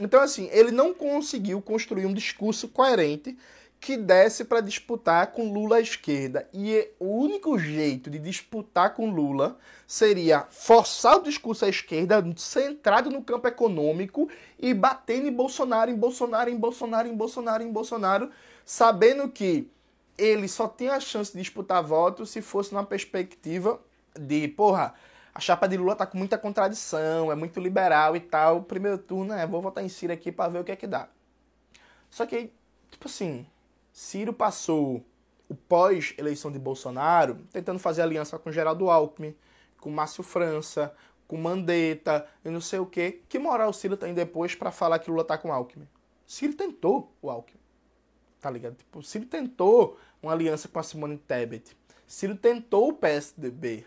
Então, 0.00 0.20
assim, 0.20 0.48
ele 0.52 0.70
não 0.70 0.94
conseguiu 0.94 1.60
construir 1.60 2.06
um 2.06 2.14
discurso 2.14 2.68
coerente 2.68 3.36
que 3.82 3.96
desse 3.96 4.44
para 4.44 4.60
disputar 4.60 5.32
com 5.32 5.52
Lula 5.52 5.78
à 5.78 5.80
esquerda. 5.80 6.48
E 6.54 6.88
o 7.00 7.18
único 7.18 7.58
jeito 7.58 8.08
de 8.08 8.16
disputar 8.20 8.94
com 8.94 9.10
Lula 9.10 9.58
seria 9.88 10.46
forçar 10.50 11.16
o 11.16 11.22
discurso 11.24 11.64
à 11.64 11.68
esquerda, 11.68 12.24
centrado 12.36 13.10
no 13.10 13.24
campo 13.24 13.48
econômico 13.48 14.30
e 14.56 14.72
batendo 14.72 15.26
em 15.26 15.32
Bolsonaro, 15.32 15.90
em 15.90 15.96
Bolsonaro, 15.96 16.48
em 16.48 16.56
Bolsonaro, 16.56 17.08
em 17.08 17.16
Bolsonaro, 17.16 17.62
em 17.64 17.72
Bolsonaro, 17.72 18.30
sabendo 18.64 19.28
que 19.28 19.68
ele 20.16 20.46
só 20.46 20.68
tinha 20.68 20.92
a 20.92 21.00
chance 21.00 21.32
de 21.32 21.40
disputar 21.40 21.82
votos 21.82 22.30
se 22.30 22.40
fosse 22.40 22.72
numa 22.72 22.86
perspectiva 22.86 23.80
de, 24.16 24.46
porra, 24.46 24.94
a 25.34 25.40
chapa 25.40 25.66
de 25.66 25.76
Lula 25.76 25.96
tá 25.96 26.06
com 26.06 26.16
muita 26.16 26.38
contradição, 26.38 27.32
é 27.32 27.34
muito 27.34 27.58
liberal 27.58 28.14
e 28.14 28.20
tal. 28.20 28.62
Primeiro 28.62 28.98
turno 28.98 29.32
é, 29.32 29.44
vou 29.44 29.60
votar 29.60 29.82
em 29.82 29.88
Ciro 29.88 30.12
aqui 30.12 30.30
para 30.30 30.48
ver 30.52 30.60
o 30.60 30.64
que 30.64 30.70
é 30.70 30.76
que 30.76 30.86
dá. 30.86 31.08
Só 32.08 32.24
que, 32.26 32.52
tipo 32.88 33.08
assim, 33.08 33.44
Ciro 33.92 34.32
passou 34.32 35.04
o 35.48 35.54
pós-eleição 35.54 36.50
de 36.50 36.58
Bolsonaro 36.58 37.36
tentando 37.52 37.78
fazer 37.78 38.02
aliança 38.02 38.38
com 38.38 38.50
Geraldo 38.50 38.88
Alckmin, 38.88 39.36
com 39.78 39.90
Márcio 39.90 40.24
França, 40.24 40.94
com 41.28 41.36
Mandetta 41.36 42.26
e 42.44 42.48
não 42.48 42.60
sei 42.60 42.78
o 42.78 42.86
quê. 42.86 43.20
Que 43.28 43.38
moral 43.38 43.72
Ciro 43.72 43.96
tem 43.96 44.14
depois 44.14 44.54
para 44.54 44.70
falar 44.70 44.98
que 44.98 45.10
Lula 45.10 45.24
tá 45.24 45.36
com 45.36 45.52
Alckmin? 45.52 45.88
Ciro 46.26 46.54
tentou 46.54 47.12
o 47.20 47.28
Alckmin. 47.28 47.60
Tá 48.40 48.50
ligado? 48.50 48.76
Tipo, 48.76 49.02
Ciro 49.02 49.26
tentou 49.26 49.98
uma 50.22 50.32
aliança 50.32 50.68
com 50.68 50.78
a 50.78 50.82
Simone 50.82 51.18
Tebet. 51.18 51.76
Ciro 52.06 52.34
tentou 52.34 52.88
o 52.88 52.92
PSDB. 52.94 53.86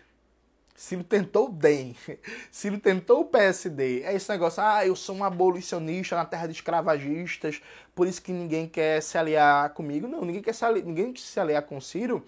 Ciro 0.76 1.02
tentou 1.02 1.48
o 1.48 1.52
DEM. 1.52 1.96
Ciro 2.52 2.78
tentou 2.78 3.22
o 3.22 3.24
PSD. 3.24 4.02
É 4.02 4.14
esse 4.14 4.28
negócio, 4.28 4.62
ah, 4.62 4.86
eu 4.86 4.94
sou 4.94 5.16
um 5.16 5.24
abolicionista 5.24 6.14
na 6.14 6.24
terra 6.26 6.46
de 6.46 6.52
escravagistas, 6.52 7.62
por 7.94 8.06
isso 8.06 8.20
que 8.20 8.30
ninguém 8.30 8.68
quer 8.68 9.02
se 9.02 9.16
aliar 9.16 9.70
comigo. 9.70 10.06
Não, 10.06 10.22
ninguém 10.22 10.42
quer 10.42 10.54
se 10.54 10.64
aliar, 10.64 10.84
ninguém 10.84 11.12
quer 11.14 11.20
se 11.20 11.40
aliar 11.40 11.62
com 11.62 11.80
Ciro. 11.80 12.24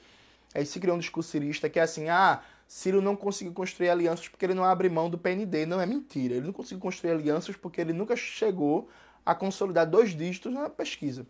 Aí 0.55 0.65
se 0.65 0.81
criou 0.81 0.97
um 0.97 1.01
discurso 1.01 1.31
cirista 1.31 1.69
que 1.69 1.79
é 1.79 1.83
assim, 1.83 2.09
ah, 2.09 2.43
Ciro 2.67 3.03
não 3.03 3.15
conseguiu 3.15 3.53
construir 3.53 3.91
alianças 3.91 4.29
porque 4.29 4.47
ele 4.47 4.55
não 4.55 4.65
abre 4.65 4.89
mão 4.89 5.11
do 5.11 5.19
PND. 5.19 5.67
Não, 5.67 5.79
é 5.79 5.85
mentira. 5.85 6.35
Ele 6.35 6.47
não 6.47 6.53
conseguiu 6.53 6.81
construir 6.81 7.13
alianças 7.13 7.55
porque 7.55 7.81
ele 7.83 7.93
nunca 7.93 8.17
chegou 8.17 8.89
a 9.27 9.35
consolidar 9.35 9.87
dois 9.87 10.17
dígitos 10.17 10.51
na 10.51 10.71
pesquisa. 10.71 11.27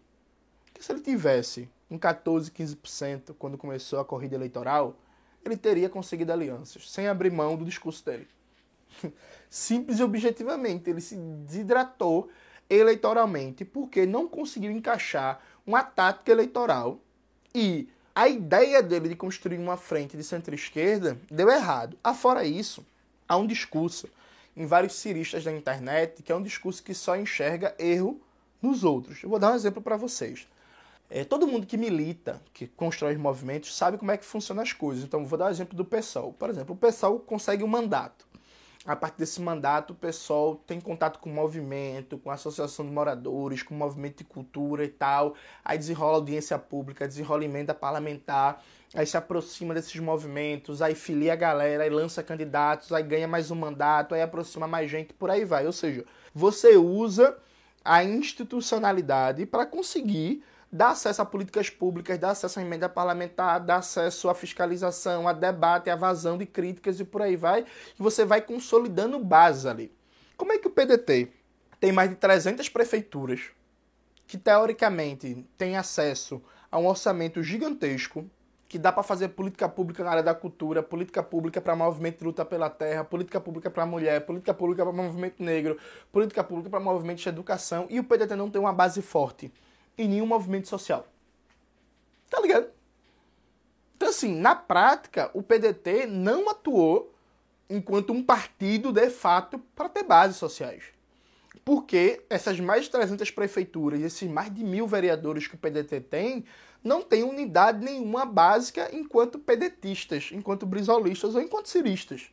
Porque 0.67 0.83
se 0.83 0.93
ele 0.93 1.01
tivesse 1.01 1.69
um 1.91 1.99
14, 1.99 2.51
15% 2.53 3.35
quando 3.37 3.59
começou 3.59 3.99
a 3.99 4.05
corrida 4.05 4.37
eleitoral, 4.37 4.97
ele 5.49 5.57
teria 5.57 5.89
conseguido 5.89 6.33
alianças, 6.33 6.91
sem 6.91 7.09
abrir 7.09 7.31
mão 7.31 7.57
do 7.57 7.65
discurso 7.65 8.05
dele. 8.05 8.29
Simples 9.51 9.99
e 9.99 10.03
objetivamente, 10.03 10.91
ele 10.91 11.01
se 11.01 11.17
desidratou 11.17 12.29
eleitoralmente 12.69 13.65
porque 13.65 14.05
não 14.05 14.29
conseguiu 14.29 14.71
encaixar 14.71 15.41
uma 15.67 15.83
tática 15.83 16.31
eleitoral 16.31 17.01
e 17.55 17.89
a 18.15 18.29
ideia 18.29 18.83
dele 18.83 19.09
de 19.09 19.17
construir 19.17 19.59
uma 19.59 19.77
frente 19.77 20.17
de 20.17 20.25
centro-esquerda 20.25 21.19
deu 21.31 21.49
errado. 21.49 21.97
Afora 22.03 22.45
isso, 22.45 22.85
há 23.29 23.37
um 23.37 23.47
discurso 23.47 24.09
em 24.57 24.67
vários 24.67 24.95
ciristas 24.95 25.45
da 25.45 25.53
internet 25.53 26.23
que 26.23 26.33
é 26.33 26.35
um 26.35 26.43
discurso 26.43 26.83
que 26.83 26.93
só 26.93 27.17
enxerga 27.17 27.75
erro 27.79 28.21
nos 28.61 28.85
outros. 28.85 29.23
Eu 29.23 29.31
vou 29.31 29.39
dar 29.39 29.53
um 29.53 29.55
exemplo 29.55 29.81
para 29.81 29.97
vocês. 29.97 30.49
É, 31.11 31.25
todo 31.25 31.47
mundo 31.47 31.67
que 31.67 31.77
milita, 31.77 32.41
que 32.53 32.67
constrói 32.67 33.17
movimentos, 33.17 33.75
sabe 33.75 33.97
como 33.97 34.11
é 34.11 34.17
que 34.17 34.25
funcionam 34.25 34.63
as 34.63 34.73
coisas. 34.73 35.05
Então, 35.05 35.25
vou 35.25 35.39
dar 35.39 35.47
o 35.47 35.49
um 35.49 35.51
exemplo 35.51 35.77
do 35.77 35.85
PSOL. 35.85 36.33
Por 36.35 36.51
exemplo, 36.51 36.75
o 36.75 36.79
PSOL 36.79 37.19
consegue 37.21 37.65
um 37.65 37.69
mandato. 37.69 38.29
A 38.89 38.97
partir 38.97 39.19
desse 39.19 39.41
mandato, 39.41 39.91
o 39.91 39.95
PSOL 39.95 40.57
tem 40.67 40.81
contato 40.81 41.19
com 41.19 41.31
o 41.31 41.35
movimento, 41.35 42.17
com 42.17 42.31
a 42.31 42.35
associação 42.35 42.87
de 42.87 42.93
moradores, 42.93 43.63
com 43.63 43.75
o 43.75 43.77
movimento 43.77 44.19
de 44.19 44.25
cultura 44.25 44.85
e 44.85 44.89
tal. 44.89 45.35
Aí 45.65 45.77
desenrola 45.77 46.17
audiência 46.17 46.59
pública, 46.59 47.07
desenrola 47.07 47.45
emenda 47.45 47.75
parlamentar, 47.75 48.63
aí 48.95 49.07
se 49.07 49.17
aproxima 49.17 49.75
desses 49.75 50.01
movimentos, 50.01 50.81
aí 50.81 50.95
filia 50.95 51.35
a 51.35 51.37
galera, 51.37 51.85
aí 51.85 51.91
lança 51.91 52.23
candidatos, 52.23 52.91
aí 52.91 53.03
ganha 53.03 53.29
mais 53.29 53.51
um 53.51 53.57
mandato, 53.57 54.15
aí 54.15 54.23
aproxima 54.23 54.67
mais 54.67 54.91
gente, 54.91 55.13
por 55.13 55.31
aí 55.31 55.45
vai. 55.45 55.67
Ou 55.67 55.73
seja, 55.73 56.07
você 56.33 56.77
usa 56.77 57.37
a 57.85 58.03
institucionalidade 58.03 59.45
para 59.45 59.67
conseguir 59.67 60.43
dá 60.71 60.91
acesso 60.91 61.23
a 61.23 61.27
políticas 61.27 61.71
públicas, 61.71 62.19
dá 62.19 62.31
acesso 62.31 62.59
à 62.59 62.63
emenda 62.63 62.89
parlamentar, 62.89 63.61
dá 63.61 63.77
acesso 63.77 64.29
à 64.29 64.35
fiscalização, 64.35 65.27
a 65.27 65.33
debate, 65.33 65.91
a 65.91 65.97
vazão 65.97 66.37
de 66.37 66.47
críticas 66.47 67.01
e 67.01 67.05
por 67.05 67.23
aí 67.23 67.37
vai, 67.37 67.63
e 67.63 68.03
você 68.03 68.25
vai 68.25 68.41
consolidando 68.41 69.19
base 69.19 69.69
ali. 69.69 69.93
Como 70.37 70.53
é 70.53 70.59
que 70.59 70.69
o 70.69 70.71
PDT 70.71 71.33
tem 71.81 71.93
mais 71.93 72.11
de 72.11 72.17
300 72.17 72.69
prefeituras 72.69 73.51
que 74.27 74.37
teoricamente 74.37 75.47
tem 75.57 75.77
acesso 75.77 76.43
a 76.71 76.79
um 76.79 76.87
orçamento 76.87 77.43
gigantesco 77.43 78.29
que 78.69 78.79
dá 78.79 78.93
para 78.93 79.03
fazer 79.03 79.29
política 79.29 79.67
pública 79.67 80.05
na 80.05 80.11
área 80.11 80.23
da 80.23 80.35
cultura, 80.35 80.83
política 80.83 81.23
pública 81.23 81.59
para 81.59 81.75
movimento 81.75 82.19
de 82.19 82.25
luta 82.25 82.45
pela 82.45 82.69
terra, 82.69 83.03
política 83.03 83.41
pública 83.41 83.71
para 83.71 83.87
mulher, 83.87 84.27
política 84.27 84.53
pública 84.53 84.85
para 84.85 84.93
movimento 84.93 85.43
negro, 85.43 85.79
política 86.13 86.45
pública 86.45 86.69
para 86.69 86.79
movimento 86.79 87.23
de 87.23 87.29
educação, 87.31 87.87
e 87.89 87.99
o 87.99 88.05
PDT 88.05 88.37
não 88.37 88.51
tem 88.51 88.61
uma 88.61 88.73
base 88.73 89.01
forte 89.01 89.51
em 89.99 90.09
nenhum 90.09 90.27
movimento 90.27 90.69
social. 90.69 91.07
Tá 92.31 92.41
ligado? 92.41 92.71
Então, 93.97 94.09
assim, 94.09 94.35
na 94.35 94.55
prática, 94.55 95.31
o 95.35 95.43
PDT 95.43 96.07
não 96.07 96.49
atuou 96.49 97.13
enquanto 97.69 98.13
um 98.13 98.23
partido 98.23 98.93
de 98.93 99.11
fato 99.11 99.59
para 99.75 99.89
ter 99.89 100.05
bases 100.05 100.37
sociais. 100.37 100.85
Porque 101.65 102.23
essas 102.31 102.59
mais 102.61 102.85
de 102.85 102.91
300 102.91 103.31
prefeituras, 103.31 104.01
esses 104.01 104.31
mais 104.31 104.55
de 104.55 104.65
mil 104.65 104.87
vereadores 104.87 105.47
que 105.47 105.55
o 105.55 105.59
PDT 105.59 106.01
tem, 106.03 106.45
não 106.83 107.03
têm 107.03 107.23
unidade 107.23 107.85
nenhuma 107.85 108.25
básica 108.25 108.89
enquanto 108.93 109.39
pedetistas, 109.39 110.31
enquanto 110.33 110.65
brisolistas 110.65 111.35
ou 111.35 111.43
enquanto 111.43 111.69
ciristas. 111.69 112.31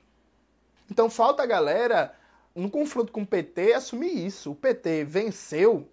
Então 0.90 1.10
falta 1.10 1.44
a 1.44 1.48
galera, 1.48 2.16
no 2.54 2.70
confronto 2.70 3.12
com 3.12 3.24
o 3.24 3.28
PT, 3.28 3.74
assumir 3.74 4.26
isso. 4.26 4.52
O 4.52 4.56
PT 4.56 5.04
venceu, 5.04 5.90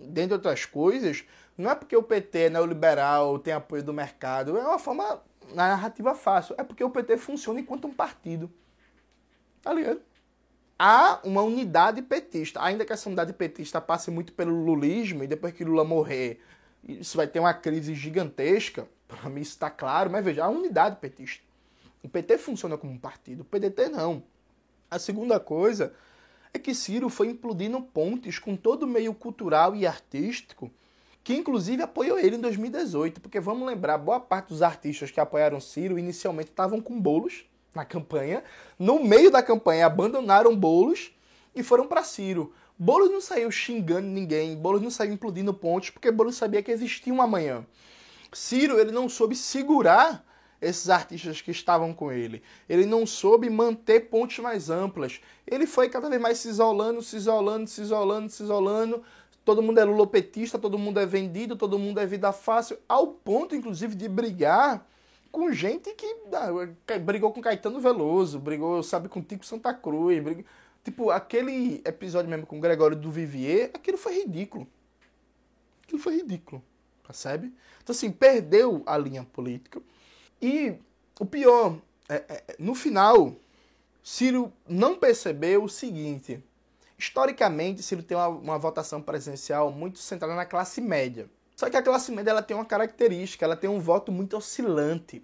dentre 0.00 0.34
outras 0.34 0.64
coisas, 0.64 1.24
não 1.56 1.70
é 1.70 1.74
porque 1.74 1.96
o 1.96 2.02
PT 2.02 2.38
é 2.38 2.50
neoliberal, 2.50 3.38
tem 3.38 3.52
apoio 3.52 3.82
do 3.82 3.92
mercado, 3.92 4.56
é 4.56 4.62
uma 4.62 4.78
forma 4.78 5.22
na 5.54 5.68
narrativa 5.68 6.14
fácil, 6.14 6.54
é 6.58 6.64
porque 6.64 6.82
o 6.82 6.90
PT 6.90 7.18
funciona 7.18 7.60
enquanto 7.60 7.86
um 7.86 7.92
partido. 7.92 8.50
Tá 9.62 9.72
ligado? 9.72 10.00
Há 10.78 11.20
uma 11.24 11.42
unidade 11.42 12.00
petista, 12.00 12.62
ainda 12.62 12.86
que 12.86 12.92
essa 12.92 13.08
unidade 13.08 13.34
petista 13.34 13.80
passe 13.80 14.10
muito 14.10 14.32
pelo 14.32 14.64
lulismo, 14.64 15.22
e 15.22 15.26
depois 15.26 15.52
que 15.52 15.62
Lula 15.62 15.84
morrer, 15.84 16.40
isso 16.82 17.18
vai 17.18 17.26
ter 17.26 17.38
uma 17.38 17.52
crise 17.52 17.94
gigantesca, 17.94 18.88
para 19.06 19.28
mim 19.28 19.42
isso 19.42 19.52
está 19.52 19.68
claro, 19.68 20.08
mas 20.10 20.24
veja, 20.24 20.44
há 20.44 20.48
unidade 20.48 20.96
petista. 20.96 21.44
O 22.02 22.08
PT 22.08 22.38
funciona 22.38 22.78
como 22.78 22.92
um 22.92 22.98
partido, 22.98 23.42
o 23.42 23.44
PDT 23.44 23.90
não. 23.90 24.22
A 24.90 24.98
segunda 24.98 25.38
coisa 25.38 25.92
é 26.52 26.58
que 26.58 26.74
Ciro 26.74 27.08
foi 27.08 27.28
implodindo 27.28 27.80
pontes 27.80 28.38
com 28.38 28.56
todo 28.56 28.84
o 28.84 28.88
meio 28.88 29.14
cultural 29.14 29.74
e 29.74 29.86
artístico, 29.86 30.70
que 31.22 31.34
inclusive 31.34 31.82
apoiou 31.82 32.18
ele 32.18 32.36
em 32.36 32.40
2018, 32.40 33.20
porque 33.20 33.38
vamos 33.38 33.66
lembrar, 33.66 33.98
boa 33.98 34.18
parte 34.18 34.48
dos 34.48 34.62
artistas 34.62 35.10
que 35.10 35.20
apoiaram 35.20 35.60
Ciro 35.60 35.98
inicialmente 35.98 36.50
estavam 36.50 36.80
com 36.80 37.00
bolos 37.00 37.44
na 37.74 37.84
campanha. 37.84 38.42
No 38.78 39.02
meio 39.02 39.30
da 39.30 39.42
campanha, 39.42 39.86
abandonaram 39.86 40.56
Bolos 40.56 41.12
e 41.54 41.62
foram 41.62 41.86
para 41.86 42.02
Ciro. 42.02 42.52
Bolos 42.78 43.10
não 43.10 43.20
saiu 43.20 43.50
xingando 43.50 44.06
ninguém, 44.08 44.56
Bolos 44.56 44.82
não 44.82 44.90
saiu 44.90 45.12
implodindo 45.12 45.52
pontes, 45.52 45.90
porque 45.90 46.10
Bolos 46.10 46.36
sabia 46.36 46.62
que 46.62 46.70
existia 46.70 47.12
um 47.12 47.22
amanhã. 47.22 47.64
Ciro, 48.32 48.78
ele 48.78 48.92
não 48.92 49.08
soube 49.08 49.36
segurar 49.36 50.24
esses 50.60 50.90
artistas 50.90 51.40
que 51.40 51.50
estavam 51.50 51.94
com 51.94 52.12
ele. 52.12 52.42
Ele 52.68 52.84
não 52.84 53.06
soube 53.06 53.48
manter 53.48 54.08
pontes 54.08 54.38
mais 54.40 54.68
amplas. 54.68 55.20
Ele 55.46 55.66
foi 55.66 55.88
cada 55.88 56.08
vez 56.08 56.20
mais 56.20 56.38
se 56.38 56.48
isolando, 56.48 57.02
se 57.02 57.16
isolando, 57.16 57.66
se 57.66 57.80
isolando, 57.80 58.28
se 58.28 58.42
isolando. 58.42 59.02
Todo 59.44 59.62
mundo 59.62 59.78
é 59.78 59.84
lulopetista, 59.84 60.58
todo 60.58 60.78
mundo 60.78 61.00
é 61.00 61.06
vendido, 61.06 61.56
todo 61.56 61.78
mundo 61.78 61.98
é 61.98 62.06
vida 62.06 62.30
fácil, 62.30 62.78
ao 62.88 63.06
ponto, 63.06 63.56
inclusive, 63.56 63.94
de 63.94 64.06
brigar 64.06 64.86
com 65.32 65.50
gente 65.52 65.92
que 65.94 66.16
ah, 66.32 66.98
brigou 66.98 67.32
com 67.32 67.40
Caetano 67.40 67.80
Veloso, 67.80 68.38
brigou, 68.38 68.82
sabe, 68.82 69.08
com 69.08 69.22
Tico 69.22 69.44
Santa 69.44 69.72
Cruz. 69.72 70.22
Brigou... 70.22 70.44
Tipo, 70.84 71.10
aquele 71.10 71.82
episódio 71.84 72.30
mesmo 72.30 72.46
com 72.46 72.58
o 72.58 72.60
Gregório 72.60 72.96
do 72.96 73.10
Vivier, 73.10 73.70
aquilo 73.74 73.98
foi 73.98 74.22
ridículo. 74.22 74.66
Aquilo 75.84 76.00
foi 76.00 76.16
ridículo, 76.16 76.62
percebe? 77.04 77.52
Então, 77.82 77.94
assim, 77.94 78.10
perdeu 78.10 78.82
a 78.86 78.96
linha 78.96 79.24
política. 79.24 79.80
E 80.40 80.74
o 81.18 81.26
pior, 81.26 81.76
é, 82.08 82.14
é, 82.14 82.44
no 82.58 82.74
final, 82.74 83.34
Ciro 84.02 84.52
não 84.68 84.96
percebeu 84.96 85.64
o 85.64 85.68
seguinte. 85.68 86.42
Historicamente, 86.98 87.82
Ciro 87.82 88.02
tem 88.02 88.16
uma, 88.16 88.28
uma 88.28 88.58
votação 88.58 89.00
presidencial 89.00 89.70
muito 89.70 89.98
centrada 89.98 90.34
na 90.34 90.46
classe 90.46 90.80
média. 90.80 91.28
Só 91.54 91.68
que 91.68 91.76
a 91.76 91.82
classe 91.82 92.10
média 92.10 92.30
ela 92.30 92.42
tem 92.42 92.56
uma 92.56 92.64
característica, 92.64 93.44
ela 93.44 93.56
tem 93.56 93.68
um 93.68 93.78
voto 93.78 94.10
muito 94.10 94.36
oscilante. 94.36 95.22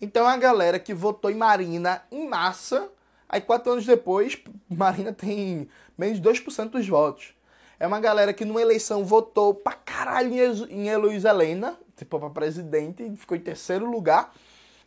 Então 0.00 0.26
a 0.26 0.36
galera 0.36 0.78
que 0.78 0.94
votou 0.94 1.30
em 1.30 1.34
Marina 1.34 2.02
em 2.10 2.28
massa, 2.28 2.88
aí 3.28 3.40
quatro 3.40 3.72
anos 3.72 3.84
depois, 3.84 4.38
Marina 4.70 5.12
tem 5.12 5.68
menos 5.98 6.20
de 6.20 6.28
2% 6.28 6.70
dos 6.70 6.88
votos. 6.88 7.34
É 7.80 7.86
uma 7.86 7.98
galera 7.98 8.32
que 8.32 8.44
numa 8.44 8.62
eleição 8.62 9.04
votou 9.04 9.54
pra 9.54 9.72
caralho 9.72 10.32
em 10.70 10.88
Heloísa 10.88 11.30
Helena, 11.30 11.76
tipo 11.96 12.18
pra 12.18 12.30
presidente, 12.30 13.12
ficou 13.16 13.36
em 13.36 13.40
terceiro 13.40 13.90
lugar. 13.90 14.32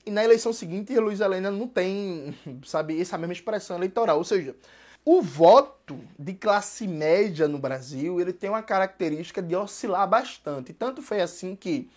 E 0.05 0.11
na 0.11 0.23
eleição 0.23 0.53
seguinte, 0.53 0.93
Heloísa 0.93 1.25
Helena 1.25 1.49
não 1.49 1.67
tem, 1.67 2.35
sabe, 2.63 3.01
essa 3.01 3.17
mesma 3.17 3.33
expressão 3.33 3.75
eleitoral. 3.77 4.17
Ou 4.17 4.23
seja, 4.23 4.55
o 5.03 5.21
voto 5.21 5.99
de 6.17 6.33
classe 6.33 6.87
média 6.87 7.47
no 7.47 7.57
Brasil, 7.57 8.19
ele 8.19 8.31
tem 8.31 8.49
uma 8.49 8.61
característica 8.61 9.41
de 9.41 9.55
oscilar 9.55 10.07
bastante. 10.07 10.73
Tanto 10.73 11.01
foi 11.01 11.21
assim 11.21 11.55
que 11.55 11.89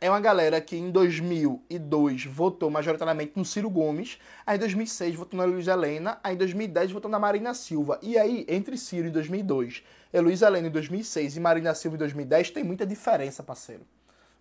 é 0.00 0.10
uma 0.10 0.18
galera 0.18 0.60
que 0.60 0.76
em 0.76 0.90
2002 0.90 2.24
votou 2.24 2.68
majoritariamente 2.68 3.34
no 3.36 3.44
Ciro 3.44 3.70
Gomes, 3.70 4.18
aí 4.44 4.56
em 4.56 4.58
2006 4.58 5.14
votou 5.14 5.38
na 5.38 5.44
Luiz 5.44 5.68
Helena, 5.68 6.18
aí 6.24 6.34
em 6.34 6.38
2010 6.38 6.90
votou 6.90 7.08
na 7.08 7.20
Marina 7.20 7.54
Silva. 7.54 8.00
E 8.02 8.18
aí, 8.18 8.44
entre 8.48 8.76
Ciro 8.76 9.06
em 9.06 9.12
2002, 9.12 9.84
Luiz 10.14 10.42
Helena 10.42 10.66
em 10.66 10.70
2006 10.72 11.36
e 11.36 11.40
Marina 11.40 11.72
Silva 11.74 11.96
em 11.96 11.98
2010, 12.00 12.50
tem 12.50 12.64
muita 12.64 12.84
diferença, 12.84 13.44
parceiro. 13.44 13.86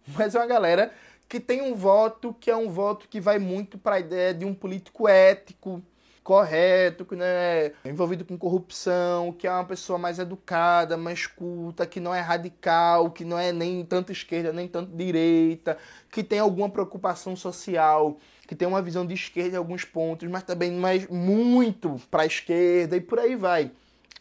Mas 0.08 0.34
é 0.34 0.40
uma 0.40 0.48
galera 0.48 0.92
que 1.32 1.40
tem 1.40 1.62
um 1.62 1.74
voto 1.74 2.36
que 2.38 2.52
é 2.52 2.58
um 2.58 2.68
voto 2.68 3.08
que 3.08 3.22
vai 3.22 3.40
muito 3.40 3.78
para 3.78 3.96
a 3.96 4.00
ideia 4.02 4.34
de 4.34 4.44
um 4.44 4.54
político 4.54 5.08
ético, 5.08 5.82
correto, 6.22 7.06
que 7.06 7.16
não 7.16 7.24
é 7.24 7.72
envolvido 7.86 8.26
com 8.26 8.38
corrupção, 8.38 9.32
que 9.32 9.48
é 9.48 9.50
uma 9.50 9.64
pessoa 9.64 9.98
mais 9.98 10.20
educada, 10.20 10.98
mais 10.98 11.26
culta, 11.28 11.86
que 11.86 12.02
não 12.02 12.14
é 12.14 12.20
radical, 12.20 13.12
que 13.12 13.24
não 13.24 13.40
é 13.40 13.54
nem 13.54 13.86
tanto 13.86 14.12
esquerda 14.12 14.52
nem 14.52 14.68
tanto 14.68 14.94
direita, 14.94 15.78
que 16.12 16.22
tem 16.22 16.40
alguma 16.40 16.70
preocupação 16.70 17.34
social, 17.34 18.18
que 18.46 18.54
tem 18.54 18.68
uma 18.68 18.82
visão 18.82 19.08
de 19.08 19.14
esquerda 19.14 19.56
em 19.56 19.58
alguns 19.58 19.86
pontos, 19.86 20.30
mas 20.30 20.44
também 20.44 20.70
é 20.86 21.14
muito 21.14 21.96
para 22.12 22.24
a 22.24 22.26
esquerda 22.26 22.98
e 22.98 23.00
por 23.00 23.20
aí 23.20 23.38
vai. 23.38 23.72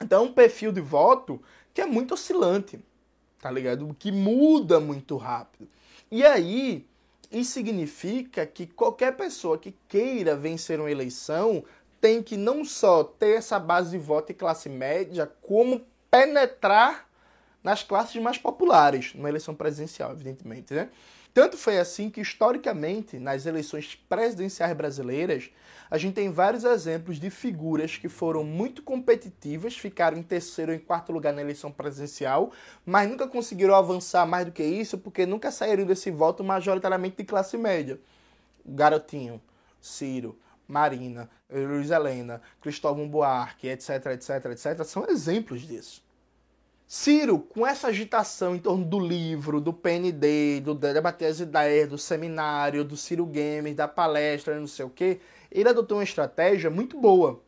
Então, 0.01 0.27
um 0.27 0.33
perfil 0.33 0.71
de 0.71 0.81
voto 0.81 1.43
que 1.75 1.81
é 1.81 1.87
muito 1.87 2.15
oscilante, 2.15 2.79
tá 3.41 3.51
ligado? 3.51 3.97
Que 3.99 4.13
muda 4.13 4.79
muito 4.79 5.17
rápido. 5.17 5.69
E 6.09 6.25
aí, 6.25 6.89
isso 7.31 7.53
significa 7.53 8.45
que 8.45 8.67
qualquer 8.67 9.17
pessoa 9.17 9.57
que 9.57 9.75
queira 9.89 10.35
vencer 10.35 10.81
uma 10.81 10.91
eleição 10.91 11.65
tem 12.01 12.23
que 12.23 12.37
não 12.37 12.65
só 12.65 13.05
ter 13.05 13.37
essa 13.37 13.59
base 13.59 13.91
de 13.91 13.99
voto 13.99 14.33
e 14.33 14.35
classe 14.35 14.69
média, 14.69 15.31
como 15.43 15.83
penetrar 16.11 17.09
nas 17.63 17.83
classes 17.83 18.21
mais 18.21 18.39
populares, 18.39 19.15
numa 19.15 19.29
eleição 19.29 19.55
presidencial, 19.55 20.13
evidentemente. 20.13 20.73
Né? 20.73 20.89
Tanto 21.33 21.57
foi 21.57 21.79
assim 21.79 22.11
que, 22.11 22.21
historicamente, 22.21 23.19
nas 23.19 23.47
eleições 23.47 23.95
presidenciais 24.09 24.77
brasileiras, 24.77 25.51
a 25.89 25.97
gente 25.97 26.15
tem 26.15 26.31
vários 26.31 26.65
exemplos 26.65 27.19
de 27.19 27.31
figuras 27.31 27.97
que 27.97 28.09
foram 28.09 28.43
muito 28.45 28.83
competitivas, 28.83 29.77
ficaram 29.77 30.19
em 30.19 30.23
terceiro 30.23 30.73
ou 30.73 30.77
em 30.77 30.81
quarto 30.81 31.13
lugar 31.13 31.33
na 31.33 31.41
eleição 31.41 31.71
presidencial, 31.71 32.53
mas 32.85 33.09
nunca 33.09 33.29
conseguiram 33.29 33.75
avançar 33.75 34.27
mais 34.27 34.47
do 34.47 34.53
que 34.53 34.63
isso, 34.63 34.99
porque 34.99 35.25
nunca 35.25 35.51
saíram 35.51 35.85
desse 35.85 36.11
voto 36.11 36.43
majoritariamente 36.43 37.17
de 37.17 37.25
classe 37.25 37.57
média. 37.57 37.99
Garotinho, 38.67 39.41
Ciro, 39.81 40.39
Marina, 40.67 41.29
Luiz 41.51 41.91
Helena, 41.91 42.41
Cristóvão 42.61 43.09
Buarque, 43.09 43.69
etc, 43.69 44.07
etc, 44.07 44.47
etc, 44.47 44.85
são 44.85 45.07
exemplos 45.09 45.63
disso. 45.63 46.03
Ciro, 46.93 47.39
com 47.39 47.65
essa 47.65 47.87
agitação 47.87 48.57
em 48.57 48.59
torno 48.59 48.85
do 48.85 48.99
livro, 48.99 49.61
do 49.61 49.73
PND, 49.73 50.59
do 50.59 50.75
debater 50.75 51.29
as 51.29 51.39
ideias, 51.39 51.89
do 51.89 51.97
seminário, 51.97 52.85
do 52.85 52.97
Ciro 52.97 53.25
Games, 53.25 53.77
da 53.77 53.87
palestra, 53.87 54.59
não 54.59 54.67
sei 54.67 54.85
o 54.85 54.91
quê, 54.91 55.21
ele 55.53 55.69
adotou 55.69 55.99
uma 55.99 56.03
estratégia 56.03 56.69
muito 56.69 56.99
boa 56.99 57.41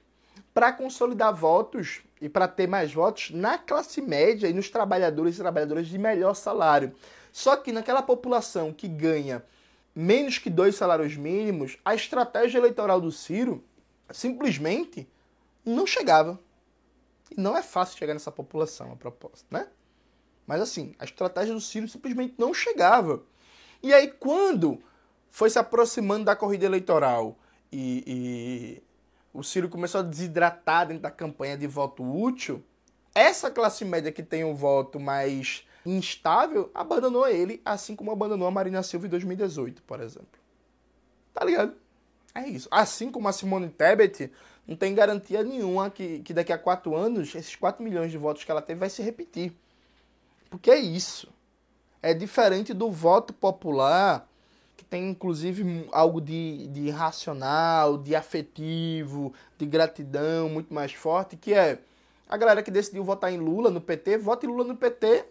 para 0.54 0.72
consolidar 0.72 1.34
votos 1.34 2.02
e 2.20 2.28
para 2.28 2.46
ter 2.46 2.68
mais 2.68 2.94
votos 2.94 3.32
na 3.32 3.58
classe 3.58 4.00
média 4.00 4.46
e 4.46 4.52
nos 4.52 4.70
trabalhadores 4.70 5.34
e 5.34 5.38
trabalhadoras 5.38 5.88
de 5.88 5.98
melhor 5.98 6.34
salário. 6.34 6.94
Só 7.32 7.56
que 7.56 7.72
naquela 7.72 8.00
população 8.00 8.72
que 8.72 8.86
ganha 8.86 9.44
menos 9.92 10.38
que 10.38 10.48
dois 10.48 10.76
salários 10.76 11.16
mínimos, 11.16 11.76
a 11.84 11.96
estratégia 11.96 12.58
eleitoral 12.58 13.00
do 13.00 13.10
Ciro 13.10 13.64
simplesmente 14.12 15.08
não 15.66 15.84
chegava. 15.84 16.38
E 17.36 17.40
não 17.40 17.56
é 17.56 17.62
fácil 17.62 17.98
chegar 17.98 18.12
nessa 18.12 18.30
população, 18.30 18.92
a 18.92 18.96
propósito, 18.96 19.46
né? 19.50 19.68
Mas 20.46 20.60
assim, 20.60 20.94
a 20.98 21.04
estratégia 21.04 21.54
do 21.54 21.60
Ciro 21.60 21.88
simplesmente 21.88 22.34
não 22.36 22.52
chegava. 22.52 23.22
E 23.82 23.92
aí, 23.92 24.08
quando 24.08 24.82
foi 25.28 25.48
se 25.48 25.58
aproximando 25.58 26.26
da 26.26 26.36
corrida 26.36 26.66
eleitoral 26.66 27.38
e, 27.70 28.04
e 28.06 28.82
o 29.32 29.42
Ciro 29.42 29.68
começou 29.68 30.00
a 30.00 30.04
desidratar 30.04 30.88
dentro 30.88 31.02
da 31.02 31.10
campanha 31.10 31.56
de 31.56 31.66
voto 31.66 32.04
útil, 32.04 32.62
essa 33.14 33.50
classe 33.50 33.84
média 33.84 34.12
que 34.12 34.22
tem 34.22 34.44
um 34.44 34.54
voto 34.54 35.00
mais 35.00 35.66
instável, 35.84 36.70
abandonou 36.74 37.26
ele, 37.26 37.60
assim 37.64 37.96
como 37.96 38.10
abandonou 38.10 38.46
a 38.46 38.50
Marina 38.50 38.82
Silva 38.82 39.06
em 39.06 39.10
2018, 39.10 39.82
por 39.82 40.00
exemplo. 40.00 40.40
Tá 41.32 41.44
ligado? 41.44 41.74
É 42.34 42.46
isso. 42.46 42.68
Assim 42.70 43.10
como 43.10 43.28
a 43.28 43.32
Simone 43.32 43.68
Tebet 43.68 44.30
não 44.66 44.76
tem 44.76 44.94
garantia 44.94 45.42
nenhuma 45.42 45.90
que, 45.90 46.20
que 46.20 46.32
daqui 46.32 46.52
a 46.52 46.58
quatro 46.58 46.94
anos, 46.94 47.34
esses 47.34 47.56
4 47.56 47.82
milhões 47.82 48.10
de 48.10 48.18
votos 48.18 48.44
que 48.44 48.50
ela 48.50 48.62
teve 48.62 48.78
vai 48.80 48.90
se 48.90 49.02
repetir. 49.02 49.52
Porque 50.48 50.70
é 50.70 50.78
isso. 50.78 51.28
É 52.00 52.14
diferente 52.14 52.72
do 52.72 52.90
voto 52.90 53.32
popular, 53.32 54.28
que 54.76 54.84
tem 54.84 55.10
inclusive 55.10 55.88
algo 55.92 56.20
de, 56.20 56.68
de 56.68 56.82
irracional, 56.82 57.98
de 57.98 58.14
afetivo, 58.14 59.32
de 59.58 59.66
gratidão 59.66 60.48
muito 60.48 60.72
mais 60.72 60.92
forte, 60.92 61.36
que 61.36 61.52
é 61.52 61.78
a 62.28 62.36
galera 62.36 62.62
que 62.62 62.70
decidiu 62.70 63.04
votar 63.04 63.32
em 63.32 63.38
Lula 63.38 63.70
no 63.70 63.80
PT, 63.80 64.18
vota 64.18 64.46
em 64.46 64.48
Lula 64.48 64.64
no 64.64 64.76
PT, 64.76 65.24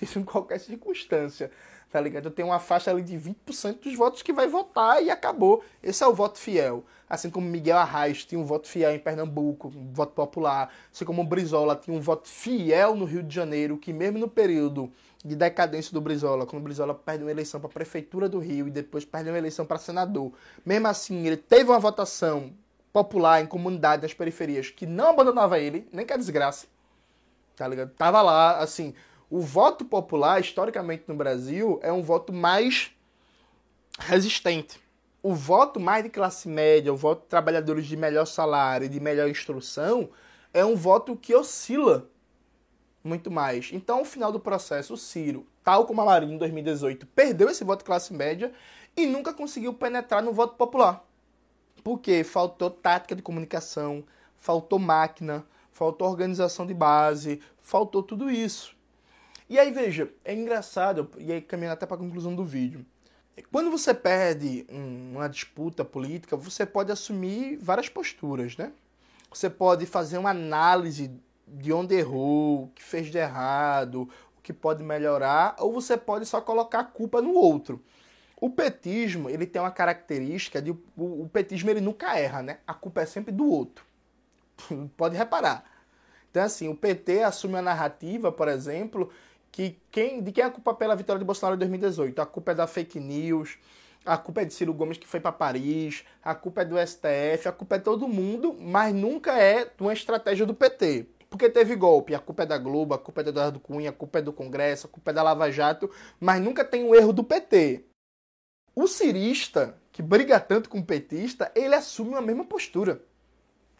isso 0.00 0.18
em 0.20 0.24
qualquer 0.24 0.60
circunstância 0.60 1.50
tá 1.90 2.00
ligado? 2.00 2.26
Eu 2.26 2.30
tenho 2.30 2.48
uma 2.48 2.58
faixa 2.58 2.90
ali 2.90 3.02
de 3.02 3.16
20% 3.16 3.80
dos 3.82 3.94
votos 3.94 4.22
que 4.22 4.32
vai 4.32 4.46
votar 4.46 5.02
e 5.02 5.10
acabou. 5.10 5.62
Esse 5.82 6.02
é 6.02 6.06
o 6.06 6.14
voto 6.14 6.38
fiel. 6.38 6.84
Assim 7.08 7.30
como 7.30 7.46
Miguel 7.46 7.78
Arraes 7.78 8.24
tinha 8.24 8.40
um 8.40 8.44
voto 8.44 8.66
fiel 8.66 8.92
em 8.92 8.98
Pernambuco, 8.98 9.68
um 9.68 9.92
voto 9.92 10.12
popular. 10.12 10.72
Assim 10.92 11.04
como 11.04 11.24
Brizola 11.24 11.76
tinha 11.76 11.96
um 11.96 12.00
voto 12.00 12.28
fiel 12.28 12.96
no 12.96 13.04
Rio 13.04 13.22
de 13.22 13.34
Janeiro, 13.34 13.78
que 13.78 13.92
mesmo 13.92 14.18
no 14.18 14.28
período 14.28 14.92
de 15.24 15.34
decadência 15.34 15.92
do 15.92 16.00
Brizola, 16.00 16.46
quando 16.46 16.60
o 16.60 16.64
Brizola 16.64 16.94
perdeu 16.94 17.26
uma 17.26 17.32
eleição 17.32 17.60
para 17.60 17.68
a 17.68 17.72
prefeitura 17.72 18.28
do 18.28 18.38
Rio 18.38 18.68
e 18.68 18.70
depois 18.70 19.04
perdeu 19.04 19.32
uma 19.32 19.38
eleição 19.38 19.64
para 19.66 19.78
senador, 19.78 20.32
mesmo 20.64 20.86
assim 20.86 21.26
ele 21.26 21.36
teve 21.36 21.70
uma 21.70 21.78
votação 21.78 22.52
popular 22.92 23.42
em 23.42 23.46
comunidade 23.46 24.02
nas 24.02 24.14
periferias 24.14 24.70
que 24.70 24.86
não 24.86 25.10
abandonava 25.10 25.58
ele, 25.58 25.88
nem 25.92 26.06
que 26.06 26.12
a 26.12 26.16
desgraça, 26.16 26.66
tá 27.56 27.66
ligado? 27.66 27.90
Tava 27.90 28.22
lá, 28.22 28.58
assim, 28.58 28.94
o 29.28 29.40
voto 29.40 29.84
popular, 29.84 30.40
historicamente 30.40 31.04
no 31.08 31.14
Brasil, 31.14 31.80
é 31.82 31.92
um 31.92 32.02
voto 32.02 32.32
mais 32.32 32.92
resistente. 33.98 34.80
O 35.22 35.34
voto 35.34 35.80
mais 35.80 36.04
de 36.04 36.10
classe 36.10 36.48
média, 36.48 36.92
o 36.92 36.96
voto 36.96 37.22
de 37.22 37.28
trabalhadores 37.28 37.86
de 37.86 37.96
melhor 37.96 38.26
salário 38.26 38.88
de 38.88 39.00
melhor 39.00 39.28
instrução, 39.28 40.10
é 40.54 40.64
um 40.64 40.76
voto 40.76 41.16
que 41.16 41.34
oscila 41.34 42.08
muito 43.02 43.30
mais. 43.30 43.70
Então, 43.72 43.98
ao 43.98 44.04
final 44.04 44.30
do 44.30 44.38
processo, 44.38 44.94
o 44.94 44.96
Ciro, 44.96 45.46
tal 45.64 45.86
como 45.86 46.02
a 46.02 46.04
Marina 46.04 46.32
em 46.32 46.38
2018, 46.38 47.06
perdeu 47.08 47.48
esse 47.48 47.64
voto 47.64 47.80
de 47.80 47.84
classe 47.84 48.12
média 48.12 48.52
e 48.96 49.06
nunca 49.06 49.34
conseguiu 49.34 49.74
penetrar 49.74 50.22
no 50.22 50.32
voto 50.32 50.54
popular. 50.54 51.04
Porque 51.82 52.22
faltou 52.22 52.70
tática 52.70 53.16
de 53.16 53.22
comunicação, 53.22 54.04
faltou 54.36 54.78
máquina, 54.78 55.44
faltou 55.72 56.08
organização 56.08 56.66
de 56.66 56.74
base, 56.74 57.40
faltou 57.58 58.02
tudo 58.02 58.30
isso. 58.30 58.75
E 59.48 59.58
aí, 59.58 59.70
veja, 59.70 60.10
é 60.24 60.34
engraçado, 60.34 61.08
e 61.18 61.32
aí 61.32 61.40
caminhando 61.40 61.74
até 61.74 61.86
para 61.86 61.96
a 61.96 62.00
conclusão 62.00 62.34
do 62.34 62.44
vídeo. 62.44 62.84
Quando 63.52 63.70
você 63.70 63.92
perde 63.92 64.66
uma 64.70 65.28
disputa 65.28 65.84
política, 65.84 66.36
você 66.36 66.64
pode 66.64 66.90
assumir 66.90 67.56
várias 67.56 67.88
posturas, 67.88 68.56
né? 68.56 68.72
Você 69.30 69.50
pode 69.50 69.84
fazer 69.86 70.18
uma 70.18 70.30
análise 70.30 71.10
de 71.46 71.72
onde 71.72 71.94
errou, 71.94 72.64
o 72.64 72.68
que 72.68 72.82
fez 72.82 73.08
de 73.08 73.18
errado, 73.18 74.08
o 74.38 74.42
que 74.42 74.52
pode 74.52 74.82
melhorar, 74.82 75.54
ou 75.58 75.72
você 75.72 75.96
pode 75.96 76.24
só 76.26 76.40
colocar 76.40 76.80
a 76.80 76.84
culpa 76.84 77.20
no 77.20 77.34
outro. 77.34 77.82
O 78.40 78.50
petismo, 78.50 79.30
ele 79.30 79.46
tem 79.46 79.60
uma 79.60 79.70
característica 79.70 80.60
de 80.60 80.70
o, 80.96 81.28
petismo 81.32 81.70
ele 81.70 81.80
nunca 81.80 82.18
erra, 82.18 82.42
né? 82.42 82.58
A 82.66 82.74
culpa 82.74 83.02
é 83.02 83.06
sempre 83.06 83.32
do 83.32 83.46
outro. 83.46 83.84
pode 84.96 85.16
reparar. 85.16 85.64
Então 86.30 86.42
assim, 86.42 86.68
o 86.68 86.74
PT 86.74 87.22
assume 87.22 87.56
a 87.56 87.62
narrativa, 87.62 88.32
por 88.32 88.48
exemplo, 88.48 89.10
que 89.56 89.80
quem, 89.90 90.22
de 90.22 90.32
quem 90.32 90.44
é 90.44 90.46
a 90.46 90.50
culpa 90.50 90.74
pela 90.74 90.94
vitória 90.94 91.18
de 91.18 91.24
Bolsonaro 91.24 91.56
em 91.56 91.60
2018? 91.60 92.20
A 92.20 92.26
culpa 92.26 92.52
é 92.52 92.54
da 92.54 92.66
fake 92.66 93.00
news, 93.00 93.56
a 94.04 94.18
culpa 94.18 94.42
é 94.42 94.44
de 94.44 94.52
Ciro 94.52 94.74
Gomes 94.74 94.98
que 94.98 95.06
foi 95.06 95.18
para 95.18 95.32
Paris, 95.32 96.04
a 96.22 96.34
culpa 96.34 96.60
é 96.60 96.64
do 96.66 96.76
STF, 96.78 97.48
a 97.48 97.52
culpa 97.52 97.76
é 97.76 97.78
todo 97.78 98.06
mundo, 98.06 98.54
mas 98.60 98.94
nunca 98.94 99.32
é 99.32 99.64
de 99.64 99.80
uma 99.80 99.94
estratégia 99.94 100.44
do 100.44 100.52
PT. 100.52 101.06
Porque 101.30 101.48
teve 101.48 101.74
golpe, 101.74 102.14
a 102.14 102.18
culpa 102.18 102.42
é 102.42 102.46
da 102.46 102.58
Globo, 102.58 102.92
a 102.92 102.98
culpa 102.98 103.22
é 103.22 103.24
do 103.24 103.30
Eduardo 103.30 103.58
Cunha, 103.58 103.88
a 103.88 103.94
culpa 103.94 104.18
é 104.18 104.22
do 104.22 104.30
Congresso, 104.30 104.88
a 104.88 104.90
culpa 104.90 105.10
é 105.10 105.14
da 105.14 105.22
Lava 105.22 105.50
Jato, 105.50 105.90
mas 106.20 106.38
nunca 106.38 106.62
tem 106.62 106.84
um 106.84 106.94
erro 106.94 107.14
do 107.14 107.24
PT. 107.24 107.82
O 108.74 108.86
cirista, 108.86 109.74
que 109.90 110.02
briga 110.02 110.38
tanto 110.38 110.68
com 110.68 110.80
o 110.80 110.84
petista, 110.84 111.50
ele 111.54 111.74
assume 111.74 112.14
a 112.14 112.20
mesma 112.20 112.44
postura. 112.44 113.00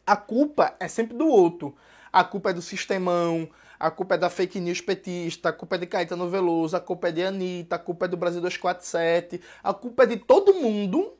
A 0.06 0.16
culpa 0.16 0.74
é 0.80 0.88
sempre 0.88 1.14
do 1.14 1.28
outro. 1.28 1.76
A 2.10 2.24
culpa 2.24 2.48
é 2.48 2.54
do 2.54 2.62
sistemão, 2.62 3.46
a 3.78 3.90
culpa 3.90 4.14
é 4.14 4.18
da 4.18 4.30
fake 4.30 4.60
news 4.60 4.80
petista, 4.80 5.50
a 5.50 5.52
culpa 5.52 5.76
é 5.76 5.78
de 5.78 5.86
Caetano 5.86 6.28
Veloso, 6.28 6.76
a 6.76 6.80
culpa 6.80 7.08
é 7.08 7.12
de 7.12 7.22
Anitta, 7.22 7.76
a 7.76 7.78
culpa 7.78 8.06
é 8.06 8.08
do 8.08 8.16
Brasil 8.16 8.40
247, 8.40 9.40
a 9.62 9.74
culpa 9.74 10.04
é 10.04 10.06
de 10.06 10.16
todo 10.16 10.54
mundo, 10.54 11.12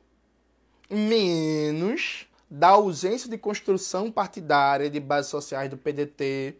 menos 0.89 2.27
da 2.49 2.69
ausência 2.69 3.29
de 3.29 3.37
construção 3.37 4.11
partidária 4.11 4.89
de 4.89 4.99
bases 4.99 5.29
sociais 5.29 5.69
do 5.69 5.77
PDT, 5.77 6.55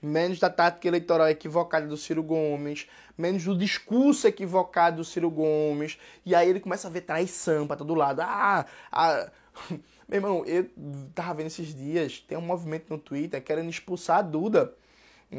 menos 0.00 0.38
da 0.38 0.48
tática 0.48 0.88
eleitoral 0.88 1.28
equivocada 1.28 1.86
do 1.86 1.96
Ciro 1.96 2.22
Gomes, 2.22 2.88
menos 3.16 3.44
do 3.44 3.56
discurso 3.56 4.26
equivocado 4.26 4.98
do 4.98 5.04
Ciro 5.04 5.30
Gomes, 5.30 5.98
e 6.24 6.34
aí 6.34 6.48
ele 6.48 6.60
começa 6.60 6.88
a 6.88 6.90
ver 6.90 7.02
traição 7.02 7.66
pra 7.66 7.76
todo 7.76 7.94
lado. 7.94 8.20
Ah, 8.20 8.66
ah. 8.90 9.30
Meu 10.08 10.18
irmão, 10.18 10.44
eu 10.44 10.68
tava 11.14 11.34
vendo 11.34 11.46
esses 11.46 11.74
dias, 11.74 12.20
tem 12.20 12.36
um 12.36 12.42
movimento 12.42 12.86
no 12.90 12.98
Twitter 12.98 13.42
querendo 13.42 13.70
expulsar 13.70 14.18
a 14.18 14.22
Duda 14.22 14.74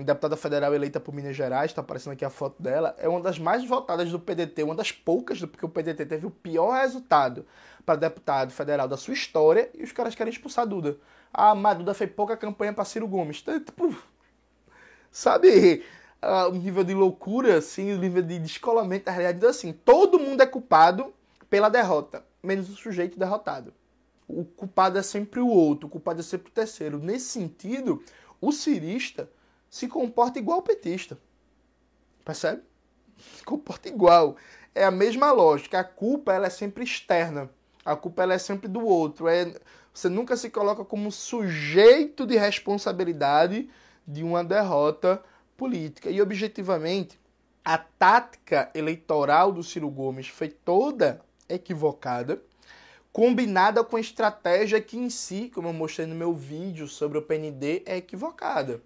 deputada 0.02 0.36
federal 0.36 0.74
eleita 0.74 1.00
por 1.00 1.14
Minas 1.14 1.36
Gerais, 1.36 1.70
está 1.70 1.82
aparecendo 1.82 2.14
aqui 2.14 2.26
a 2.26 2.30
foto 2.30 2.62
dela, 2.64 2.96
é 2.98 3.08
uma 3.08 3.20
das 3.20 3.38
mais 3.38 3.64
votadas 3.68 4.10
do 4.10 4.20
PDT, 4.20 4.64
uma 4.64 4.74
das 4.74 4.92
poucas, 4.92 5.40
porque 5.42 5.66
o 5.66 5.70
PDT 5.70 6.06
teve 6.08 6.26
o 6.26 6.32
pior 6.32 6.72
resultado 6.72 7.46
para 7.86 7.96
deputado 7.96 8.52
federal 8.52 8.88
da 8.88 8.98
sua 8.98 9.14
história 9.14 9.70
e 9.76 9.84
os 9.84 9.92
caras 9.92 10.16
querem 10.16 10.32
expulsar 10.32 10.64
a 10.64 10.66
Duda. 10.66 10.98
Ah, 11.32 11.54
mas 11.54 11.78
Duda 11.78 11.94
fez 11.94 12.10
pouca 12.12 12.36
campanha 12.36 12.74
para 12.74 12.86
Ciro 12.86 13.08
Gomes. 13.08 13.40
Então, 13.42 13.60
tipo, 13.60 13.96
sabe 15.12 15.84
uh, 16.24 16.50
o 16.50 16.56
nível 16.56 16.84
de 16.84 16.94
loucura, 16.94 17.58
assim, 17.58 17.92
o 17.94 18.00
nível 18.00 18.24
de 18.24 18.40
descolamento 18.40 19.06
da 19.06 19.12
realidade. 19.12 19.38
Então, 19.38 19.50
assim, 19.50 19.74
todo 19.74 20.20
mundo 20.20 20.42
é 20.42 20.46
culpado 20.46 21.14
pela 21.50 21.70
derrota, 21.70 22.26
menos 22.42 22.70
o 22.70 22.76
sujeito 22.76 23.20
derrotado. 23.20 23.74
O 24.28 24.44
culpado 24.44 24.98
é 24.98 25.04
sempre 25.04 25.40
o 25.40 25.48
outro, 25.48 25.88
o 25.88 25.90
culpado 25.90 26.20
é 26.20 26.24
sempre 26.24 26.50
o 26.50 26.54
terceiro. 26.54 26.98
Nesse 26.98 27.26
sentido, 27.28 28.04
o 28.42 28.52
cirista 28.52 29.30
se 29.74 29.88
comporta 29.88 30.38
igual 30.38 30.60
o 30.60 30.62
petista. 30.62 31.18
Percebe? 32.24 32.62
Se 33.18 33.44
comporta 33.44 33.90
igual. 33.90 34.38
É 34.76 34.84
a 34.84 34.92
mesma 34.92 35.32
lógica. 35.32 35.80
A 35.80 35.84
culpa 35.84 36.32
ela 36.32 36.46
é 36.46 36.50
sempre 36.52 36.84
externa. 36.84 37.50
A 37.84 37.96
culpa 37.96 38.22
ela 38.22 38.36
é 38.36 38.38
sempre 38.38 38.68
do 38.68 38.86
outro. 38.86 39.28
É, 39.28 39.52
você 39.92 40.10
nunca 40.10 40.38
se 40.38 40.52
coloca 40.52 40.86
como 40.86 41.12
sujeito 41.12 42.28
de 42.28 42.38
responsabilidade 42.38 43.68
de 44.08 44.22
uma 44.24 44.44
derrota 44.44 45.24
política. 45.58 46.12
E 46.12 46.22
objetivamente, 46.22 47.20
a 47.66 47.80
tática 47.80 48.70
eleitoral 48.76 49.52
do 49.52 49.64
Ciro 49.64 49.90
Gomes 49.90 50.28
foi 50.28 50.50
toda 50.50 51.20
equivocada, 51.50 52.44
combinada 53.12 53.84
com 53.84 53.96
a 53.96 54.02
estratégia 54.02 54.80
que 54.80 55.00
em 55.00 55.10
si, 55.10 55.50
como 55.52 55.70
eu 55.70 55.74
mostrei 55.74 56.06
no 56.06 56.14
meu 56.14 56.32
vídeo 56.32 56.88
sobre 56.88 57.18
o 57.18 57.24
PND, 57.24 57.82
é 57.88 57.98
equivocada 57.98 58.80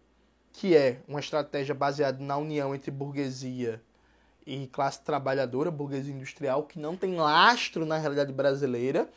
que 0.58 0.76
é 0.76 1.02
uma 1.08 1.20
estratégia 1.20 1.76
baseada 1.76 2.17
na 2.24 2.36
união 2.36 2.74
entre 2.74 2.89
burguesia 2.89 3.80
e 4.43 4.65
classe 4.65 5.00
trabalhadora, 5.02 5.70
burguesia 5.70 6.12
industrial, 6.12 6.63
que 6.63 6.80
não 6.80 6.98
tem 6.98 7.15
lastro 7.15 7.86
na 7.86 7.96
realidade 7.96 8.34
brasileira, 8.34 9.08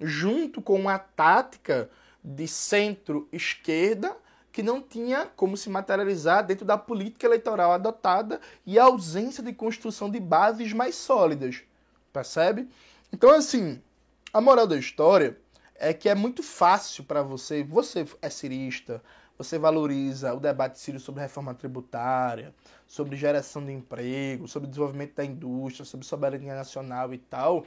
junto 0.00 0.62
com 0.62 0.74
uma 0.74 0.98
tática 0.98 1.90
de 2.24 2.48
centro-esquerda 2.48 4.16
que 4.50 4.62
não 4.62 4.80
tinha 4.80 5.26
como 5.36 5.54
se 5.54 5.68
materializar 5.68 6.46
dentro 6.46 6.64
da 6.64 6.78
política 6.78 7.26
eleitoral 7.26 7.72
adotada 7.72 8.40
e 8.64 8.78
a 8.78 8.84
ausência 8.84 9.42
de 9.42 9.52
construção 9.52 10.10
de 10.10 10.18
bases 10.18 10.72
mais 10.72 10.94
sólidas. 10.94 11.62
Percebe? 12.10 12.70
Então, 13.12 13.28
assim, 13.34 13.82
a 14.32 14.40
moral 14.40 14.66
da 14.66 14.78
história 14.78 15.38
é 15.74 15.92
que 15.92 16.08
é 16.08 16.14
muito 16.14 16.42
fácil 16.42 17.04
para 17.04 17.22
você, 17.22 17.62
você 17.62 18.06
é 18.22 18.30
cirista, 18.30 19.02
você 19.38 19.58
valoriza 19.58 20.32
o 20.34 20.40
debate 20.40 20.78
sírio 20.78 20.98
sobre 20.98 21.20
reforma 21.20 21.54
tributária, 21.54 22.54
sobre 22.86 23.16
geração 23.16 23.64
de 23.64 23.72
emprego, 23.72 24.48
sobre 24.48 24.68
desenvolvimento 24.68 25.14
da 25.14 25.24
indústria, 25.24 25.84
sobre 25.84 26.06
soberania 26.06 26.54
nacional 26.54 27.12
e 27.12 27.18
tal, 27.18 27.66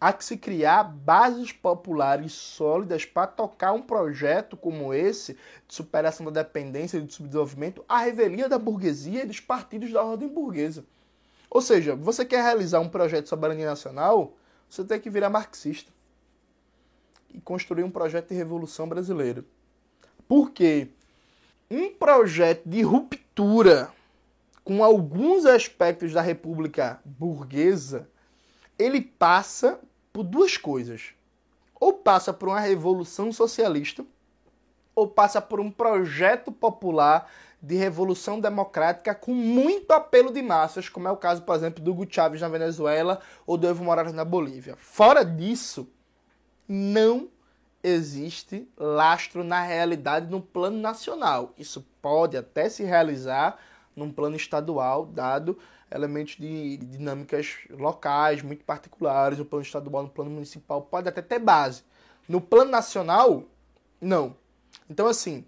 há 0.00 0.12
que 0.12 0.24
se 0.24 0.36
criar 0.36 0.84
bases 0.84 1.52
populares 1.52 2.32
sólidas 2.32 3.04
para 3.04 3.26
tocar 3.26 3.72
um 3.72 3.82
projeto 3.82 4.56
como 4.56 4.94
esse 4.94 5.34
de 5.68 5.74
superação 5.74 6.24
da 6.30 6.42
dependência 6.42 6.98
e 6.98 7.02
de 7.02 7.12
subdesenvolvimento 7.12 7.84
à 7.88 7.98
revelia 7.98 8.48
da 8.48 8.58
burguesia 8.58 9.22
e 9.22 9.26
dos 9.26 9.40
partidos 9.40 9.92
da 9.92 10.02
ordem 10.02 10.28
burguesa. 10.28 10.84
Ou 11.50 11.60
seja, 11.60 11.94
você 11.94 12.24
quer 12.24 12.42
realizar 12.42 12.80
um 12.80 12.88
projeto 12.88 13.24
de 13.24 13.28
soberania 13.28 13.66
nacional, 13.66 14.34
você 14.68 14.82
tem 14.82 14.98
que 14.98 15.10
virar 15.10 15.28
marxista 15.28 15.92
e 17.34 17.40
construir 17.40 17.84
um 17.84 17.90
projeto 17.90 18.28
de 18.28 18.34
revolução 18.34 18.88
brasileira. 18.88 19.44
Por 20.26 20.50
quê? 20.50 20.88
Um 21.72 21.90
projeto 21.94 22.68
de 22.68 22.82
ruptura 22.82 23.90
com 24.62 24.84
alguns 24.84 25.46
aspectos 25.46 26.12
da 26.12 26.20
República 26.20 27.00
Burguesa, 27.04 28.08
ele 28.78 29.00
passa 29.00 29.80
por 30.12 30.22
duas 30.22 30.56
coisas. 30.56 31.14
Ou 31.80 31.94
passa 31.94 32.32
por 32.32 32.48
uma 32.48 32.60
revolução 32.60 33.32
socialista, 33.32 34.04
ou 34.94 35.08
passa 35.08 35.40
por 35.40 35.58
um 35.58 35.70
projeto 35.70 36.52
popular 36.52 37.28
de 37.60 37.76
revolução 37.76 38.38
democrática 38.38 39.14
com 39.14 39.32
muito 39.32 39.92
apelo 39.92 40.32
de 40.32 40.42
massas, 40.42 40.88
como 40.88 41.08
é 41.08 41.10
o 41.10 41.16
caso, 41.16 41.42
por 41.42 41.56
exemplo, 41.56 41.82
do 41.82 41.92
Hugo 41.92 42.06
Chávez 42.08 42.40
na 42.40 42.48
Venezuela 42.48 43.20
ou 43.46 43.56
do 43.56 43.66
Evo 43.66 43.82
Morales 43.82 44.12
na 44.12 44.24
Bolívia. 44.24 44.76
Fora 44.76 45.24
disso, 45.24 45.88
não 46.68 47.28
existe 47.82 48.68
lastro 48.76 49.42
na 49.42 49.62
realidade 49.62 50.30
no 50.30 50.40
plano 50.40 50.78
nacional. 50.78 51.52
Isso 51.58 51.86
pode 52.00 52.36
até 52.36 52.68
se 52.68 52.84
realizar 52.84 53.58
num 53.94 54.10
plano 54.10 54.36
estadual, 54.36 55.04
dado 55.04 55.58
elementos 55.90 56.36
de 56.36 56.78
dinâmicas 56.78 57.58
locais 57.70 58.42
muito 58.42 58.64
particulares, 58.64 59.38
no 59.38 59.44
plano 59.44 59.64
estadual, 59.64 60.04
no 60.04 60.08
plano 60.08 60.30
municipal, 60.30 60.82
pode 60.82 61.08
até 61.08 61.20
ter 61.20 61.38
base. 61.38 61.82
No 62.28 62.40
plano 62.40 62.70
nacional, 62.70 63.44
não. 64.00 64.34
Então, 64.88 65.06
assim, 65.06 65.44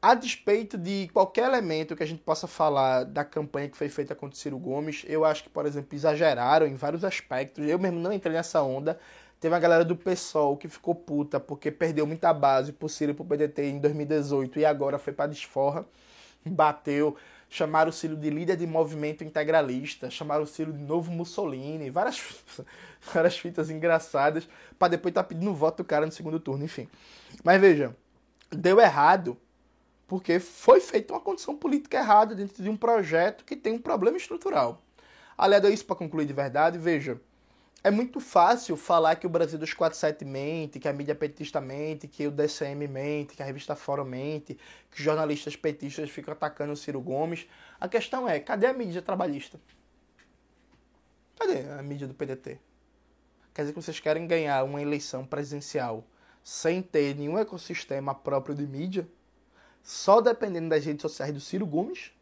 a 0.00 0.14
despeito 0.14 0.76
de 0.76 1.08
qualquer 1.12 1.46
elemento 1.46 1.94
que 1.94 2.02
a 2.02 2.06
gente 2.06 2.22
possa 2.22 2.46
falar 2.46 3.04
da 3.04 3.24
campanha 3.24 3.68
que 3.68 3.76
foi 3.76 3.88
feita 3.88 4.14
contra 4.14 4.36
o 4.36 4.38
Ciro 4.38 4.58
Gomes, 4.58 5.04
eu 5.06 5.24
acho 5.24 5.44
que, 5.44 5.50
por 5.50 5.66
exemplo, 5.66 5.94
exageraram 5.94 6.66
em 6.66 6.74
vários 6.74 7.04
aspectos. 7.04 7.66
Eu 7.68 7.78
mesmo 7.78 8.00
não 8.00 8.12
entrei 8.12 8.32
nessa 8.34 8.62
onda. 8.62 8.98
Teve 9.40 9.54
a 9.54 9.58
galera 9.58 9.84
do 9.84 9.94
PSOL 9.94 10.56
que 10.56 10.66
ficou 10.66 10.94
puta 10.94 11.38
porque 11.38 11.70
perdeu 11.70 12.06
muita 12.06 12.32
base 12.34 12.72
pro 12.72 12.88
Ciro 12.88 13.12
e 13.12 13.14
pro 13.14 13.24
PDT 13.24 13.62
em 13.66 13.78
2018 13.78 14.58
e 14.58 14.64
agora 14.64 14.98
foi 14.98 15.12
pra 15.12 15.26
desforra. 15.28 15.86
Bateu, 16.44 17.16
chamaram 17.48 17.90
o 17.90 17.92
Ciro 17.92 18.16
de 18.16 18.30
líder 18.30 18.56
de 18.56 18.66
movimento 18.66 19.22
integralista, 19.22 20.10
chamaram 20.10 20.42
o 20.42 20.46
Ciro 20.46 20.72
de 20.72 20.82
novo 20.82 21.12
Mussolini, 21.12 21.88
várias, 21.88 22.20
várias 23.14 23.38
fitas 23.38 23.70
engraçadas, 23.70 24.48
para 24.78 24.88
depois 24.88 25.12
estar 25.12 25.22
tá 25.22 25.28
pedindo 25.28 25.54
voto 25.54 25.78
do 25.78 25.84
cara 25.84 26.04
no 26.04 26.12
segundo 26.12 26.40
turno, 26.40 26.64
enfim. 26.64 26.88
Mas 27.44 27.60
veja, 27.60 27.94
deu 28.50 28.80
errado 28.80 29.36
porque 30.08 30.40
foi 30.40 30.80
feita 30.80 31.12
uma 31.12 31.20
condição 31.20 31.54
política 31.54 31.98
errada 31.98 32.34
dentro 32.34 32.62
de 32.62 32.68
um 32.68 32.76
projeto 32.76 33.44
que 33.44 33.54
tem 33.54 33.74
um 33.74 33.78
problema 33.78 34.16
estrutural. 34.16 34.82
Aliado 35.36 35.68
a 35.68 35.70
isso, 35.70 35.84
para 35.84 35.94
concluir 35.94 36.26
de 36.26 36.32
verdade, 36.32 36.78
veja, 36.78 37.20
é 37.82 37.90
muito 37.90 38.18
fácil 38.18 38.76
falar 38.76 39.16
que 39.16 39.26
o 39.26 39.30
Brasil 39.30 39.58
dos 39.58 39.72
47 39.72 40.24
mente, 40.24 40.80
que 40.80 40.88
a 40.88 40.92
mídia 40.92 41.14
petista 41.14 41.60
mente, 41.60 42.08
que 42.08 42.26
o 42.26 42.30
DCM 42.30 42.88
mente, 42.88 43.36
que 43.36 43.42
a 43.42 43.46
revista 43.46 43.76
Fórum 43.76 44.04
mente, 44.04 44.58
que 44.90 45.02
jornalistas 45.02 45.54
petistas 45.54 46.10
ficam 46.10 46.32
atacando 46.32 46.72
o 46.72 46.76
Ciro 46.76 47.00
Gomes. 47.00 47.46
A 47.80 47.88
questão 47.88 48.28
é, 48.28 48.40
cadê 48.40 48.66
a 48.66 48.72
mídia 48.72 49.00
trabalhista? 49.00 49.60
Cadê 51.36 51.70
a 51.70 51.82
mídia 51.82 52.08
do 52.08 52.14
PDT? 52.14 52.58
Quer 53.54 53.62
dizer 53.62 53.72
que 53.72 53.80
vocês 53.80 54.00
querem 54.00 54.26
ganhar 54.26 54.64
uma 54.64 54.82
eleição 54.82 55.24
presidencial 55.24 56.04
sem 56.42 56.82
ter 56.82 57.14
nenhum 57.14 57.38
ecossistema 57.38 58.12
próprio 58.12 58.56
de 58.56 58.66
mídia? 58.66 59.08
Só 59.84 60.20
dependendo 60.20 60.68
das 60.68 60.84
redes 60.84 61.02
sociais 61.02 61.32
do 61.32 61.40
Ciro 61.40 61.64
Gomes? 61.64 62.12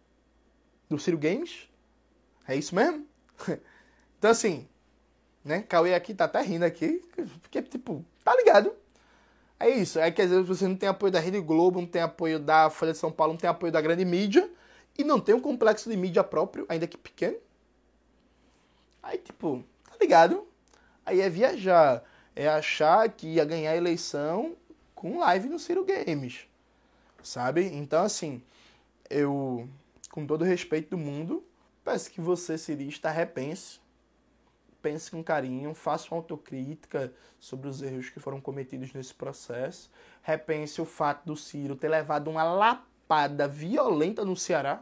Do 0.89 0.99
Ciro 0.99 1.17
Games? 1.17 1.69
É 2.47 2.55
isso 2.55 2.75
mesmo? 2.75 3.07
então 4.19 4.31
assim, 4.31 4.69
né? 5.47 5.63
Cauê 5.63 5.95
aqui 5.95 6.13
tá 6.13 6.25
até 6.25 6.43
rindo 6.43 6.65
aqui, 6.65 7.01
porque, 7.41 7.63
tipo, 7.63 8.05
tá 8.25 8.35
ligado? 8.35 8.75
É 9.61 9.71
isso. 9.71 9.99
É 9.99 10.11
que 10.11 10.21
às 10.21 10.31
vezes 10.31 10.47
você 10.47 10.67
não 10.67 10.77
tem 10.77 10.89
apoio 10.89 11.13
da 11.13 11.21
Rede 11.21 11.41
Globo, 11.41 11.81
não 11.81 11.87
tem 11.87 12.03
apoio 12.03 12.39
da 12.41 12.69
Folha 12.69 12.93
de 12.93 12.99
São 12.99 13.13
Paulo, 13.13 13.35
não 13.35 13.39
tem 13.39 13.49
apoio 13.49 13.73
da 13.73 13.81
grande 13.81 14.05
mídia, 14.05 14.51
e 14.99 15.05
não 15.05 15.21
tem 15.21 15.35
um 15.35 15.41
complexo 15.41 15.89
de 15.89 15.97
mídia 15.97 16.25
próprio, 16.25 16.67
ainda 16.69 16.87
que 16.87 16.99
pequeno. 16.99 17.37
Aí, 19.03 19.19
tipo, 19.19 19.65
tá 19.89 19.97
ligado? 20.01 20.47
Aí 21.05 21.21
é 21.21 21.31
viajar. 21.31 22.03
É 22.35 22.49
achar 22.49 23.09
que 23.09 23.29
ia 23.29 23.45
ganhar 23.45 23.71
a 23.71 23.77
eleição 23.77 24.57
com 24.95 25.21
live 25.21 25.49
no 25.49 25.61
Ciro 25.61 25.85
Games. 25.85 26.41
Sabe? 27.23 27.67
Então, 27.67 28.03
assim, 28.03 28.43
eu, 29.09 29.69
com 30.11 30.27
todo 30.27 30.43
o 30.43 30.45
respeito 30.45 30.91
do 30.91 30.99
mundo, 30.99 31.45
peço 31.85 32.11
que 32.11 32.21
você, 32.21 32.59
cirista, 32.59 33.11
repense 33.11 33.79
pense 34.87 35.11
com 35.11 35.21
carinho, 35.21 35.75
faça 35.75 36.07
uma 36.15 36.19
autocrítica 36.19 37.13
sobre 37.41 37.69
os 37.69 37.83
erros 37.83 38.09
que 38.09 38.21
foram 38.21 38.41
cometidos 38.41 38.93
nesse 38.93 39.13
processo, 39.13 39.91
repense 40.23 40.81
o 40.81 40.85
fato 40.85 41.27
do 41.27 41.35
Ciro 41.35 41.75
ter 41.75 41.89
levado 41.89 42.31
uma 42.31 42.45
lapada 42.45 43.49
violenta 43.49 44.25
no 44.25 44.37
Ceará. 44.37 44.81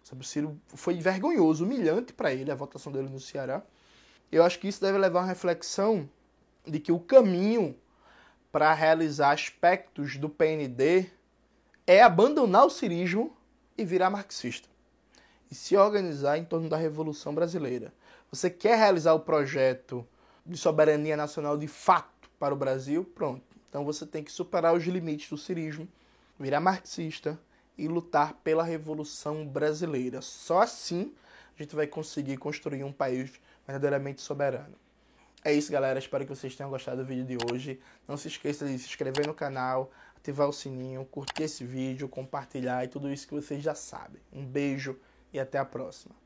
Sabe, 0.00 0.20
o 0.20 0.24
Ciro 0.24 0.60
foi 0.68 0.94
vergonhoso, 1.00 1.64
humilhante 1.64 2.12
para 2.12 2.32
ele 2.32 2.52
a 2.52 2.54
votação 2.54 2.92
dele 2.92 3.08
no 3.08 3.18
Ceará. 3.18 3.64
Eu 4.30 4.44
acho 4.44 4.60
que 4.60 4.68
isso 4.68 4.80
deve 4.80 4.96
levar 4.96 5.22
a 5.22 5.26
reflexão 5.26 6.08
de 6.64 6.78
que 6.78 6.92
o 6.92 7.00
caminho 7.00 7.76
para 8.52 8.72
realizar 8.72 9.32
aspectos 9.32 10.18
do 10.18 10.28
PND 10.28 11.10
é 11.84 12.00
abandonar 12.00 12.64
o 12.64 12.70
cirismo 12.70 13.36
e 13.76 13.84
virar 13.84 14.08
marxista. 14.08 14.68
E 15.50 15.54
se 15.56 15.76
organizar 15.76 16.38
em 16.38 16.44
torno 16.44 16.68
da 16.68 16.76
Revolução 16.76 17.34
Brasileira 17.34 17.92
você 18.32 18.48
quer 18.48 18.78
realizar 18.78 19.12
o 19.12 19.20
projeto 19.20 20.08
de 20.44 20.56
soberania 20.56 21.18
nacional 21.18 21.58
de 21.58 21.68
fato 21.68 22.30
para 22.38 22.54
o 22.54 22.56
Brasil, 22.56 23.04
pronto. 23.04 23.44
Então 23.68 23.84
você 23.84 24.06
tem 24.06 24.24
que 24.24 24.32
superar 24.32 24.74
os 24.74 24.82
limites 24.84 25.28
do 25.28 25.36
cirismo, 25.36 25.86
virar 26.40 26.58
marxista 26.58 27.38
e 27.76 27.86
lutar 27.86 28.32
pela 28.42 28.64
Revolução 28.64 29.46
Brasileira. 29.46 30.22
Só 30.22 30.62
assim 30.62 31.12
a 31.54 31.62
gente 31.62 31.76
vai 31.76 31.86
conseguir 31.86 32.38
construir 32.38 32.82
um 32.84 32.92
país 32.92 33.38
verdadeiramente 33.66 34.22
soberano. 34.22 34.76
É 35.44 35.52
isso, 35.52 35.70
galera. 35.70 35.98
Espero 35.98 36.24
que 36.24 36.34
vocês 36.34 36.56
tenham 36.56 36.70
gostado 36.70 37.02
do 37.02 37.06
vídeo 37.06 37.26
de 37.26 37.52
hoje. 37.52 37.80
Não 38.08 38.16
se 38.16 38.28
esqueça 38.28 38.64
de 38.64 38.78
se 38.78 38.86
inscrever 38.86 39.26
no 39.26 39.34
canal, 39.34 39.90
ativar 40.16 40.48
o 40.48 40.52
sininho, 40.54 41.04
curtir 41.04 41.42
esse 41.42 41.64
vídeo, 41.64 42.08
compartilhar 42.08 42.82
e 42.82 42.88
tudo 42.88 43.12
isso 43.12 43.28
que 43.28 43.34
vocês 43.34 43.62
já 43.62 43.74
sabem. 43.74 44.22
Um 44.32 44.46
beijo 44.46 44.98
e 45.34 45.38
até 45.38 45.58
a 45.58 45.66
próxima. 45.66 46.21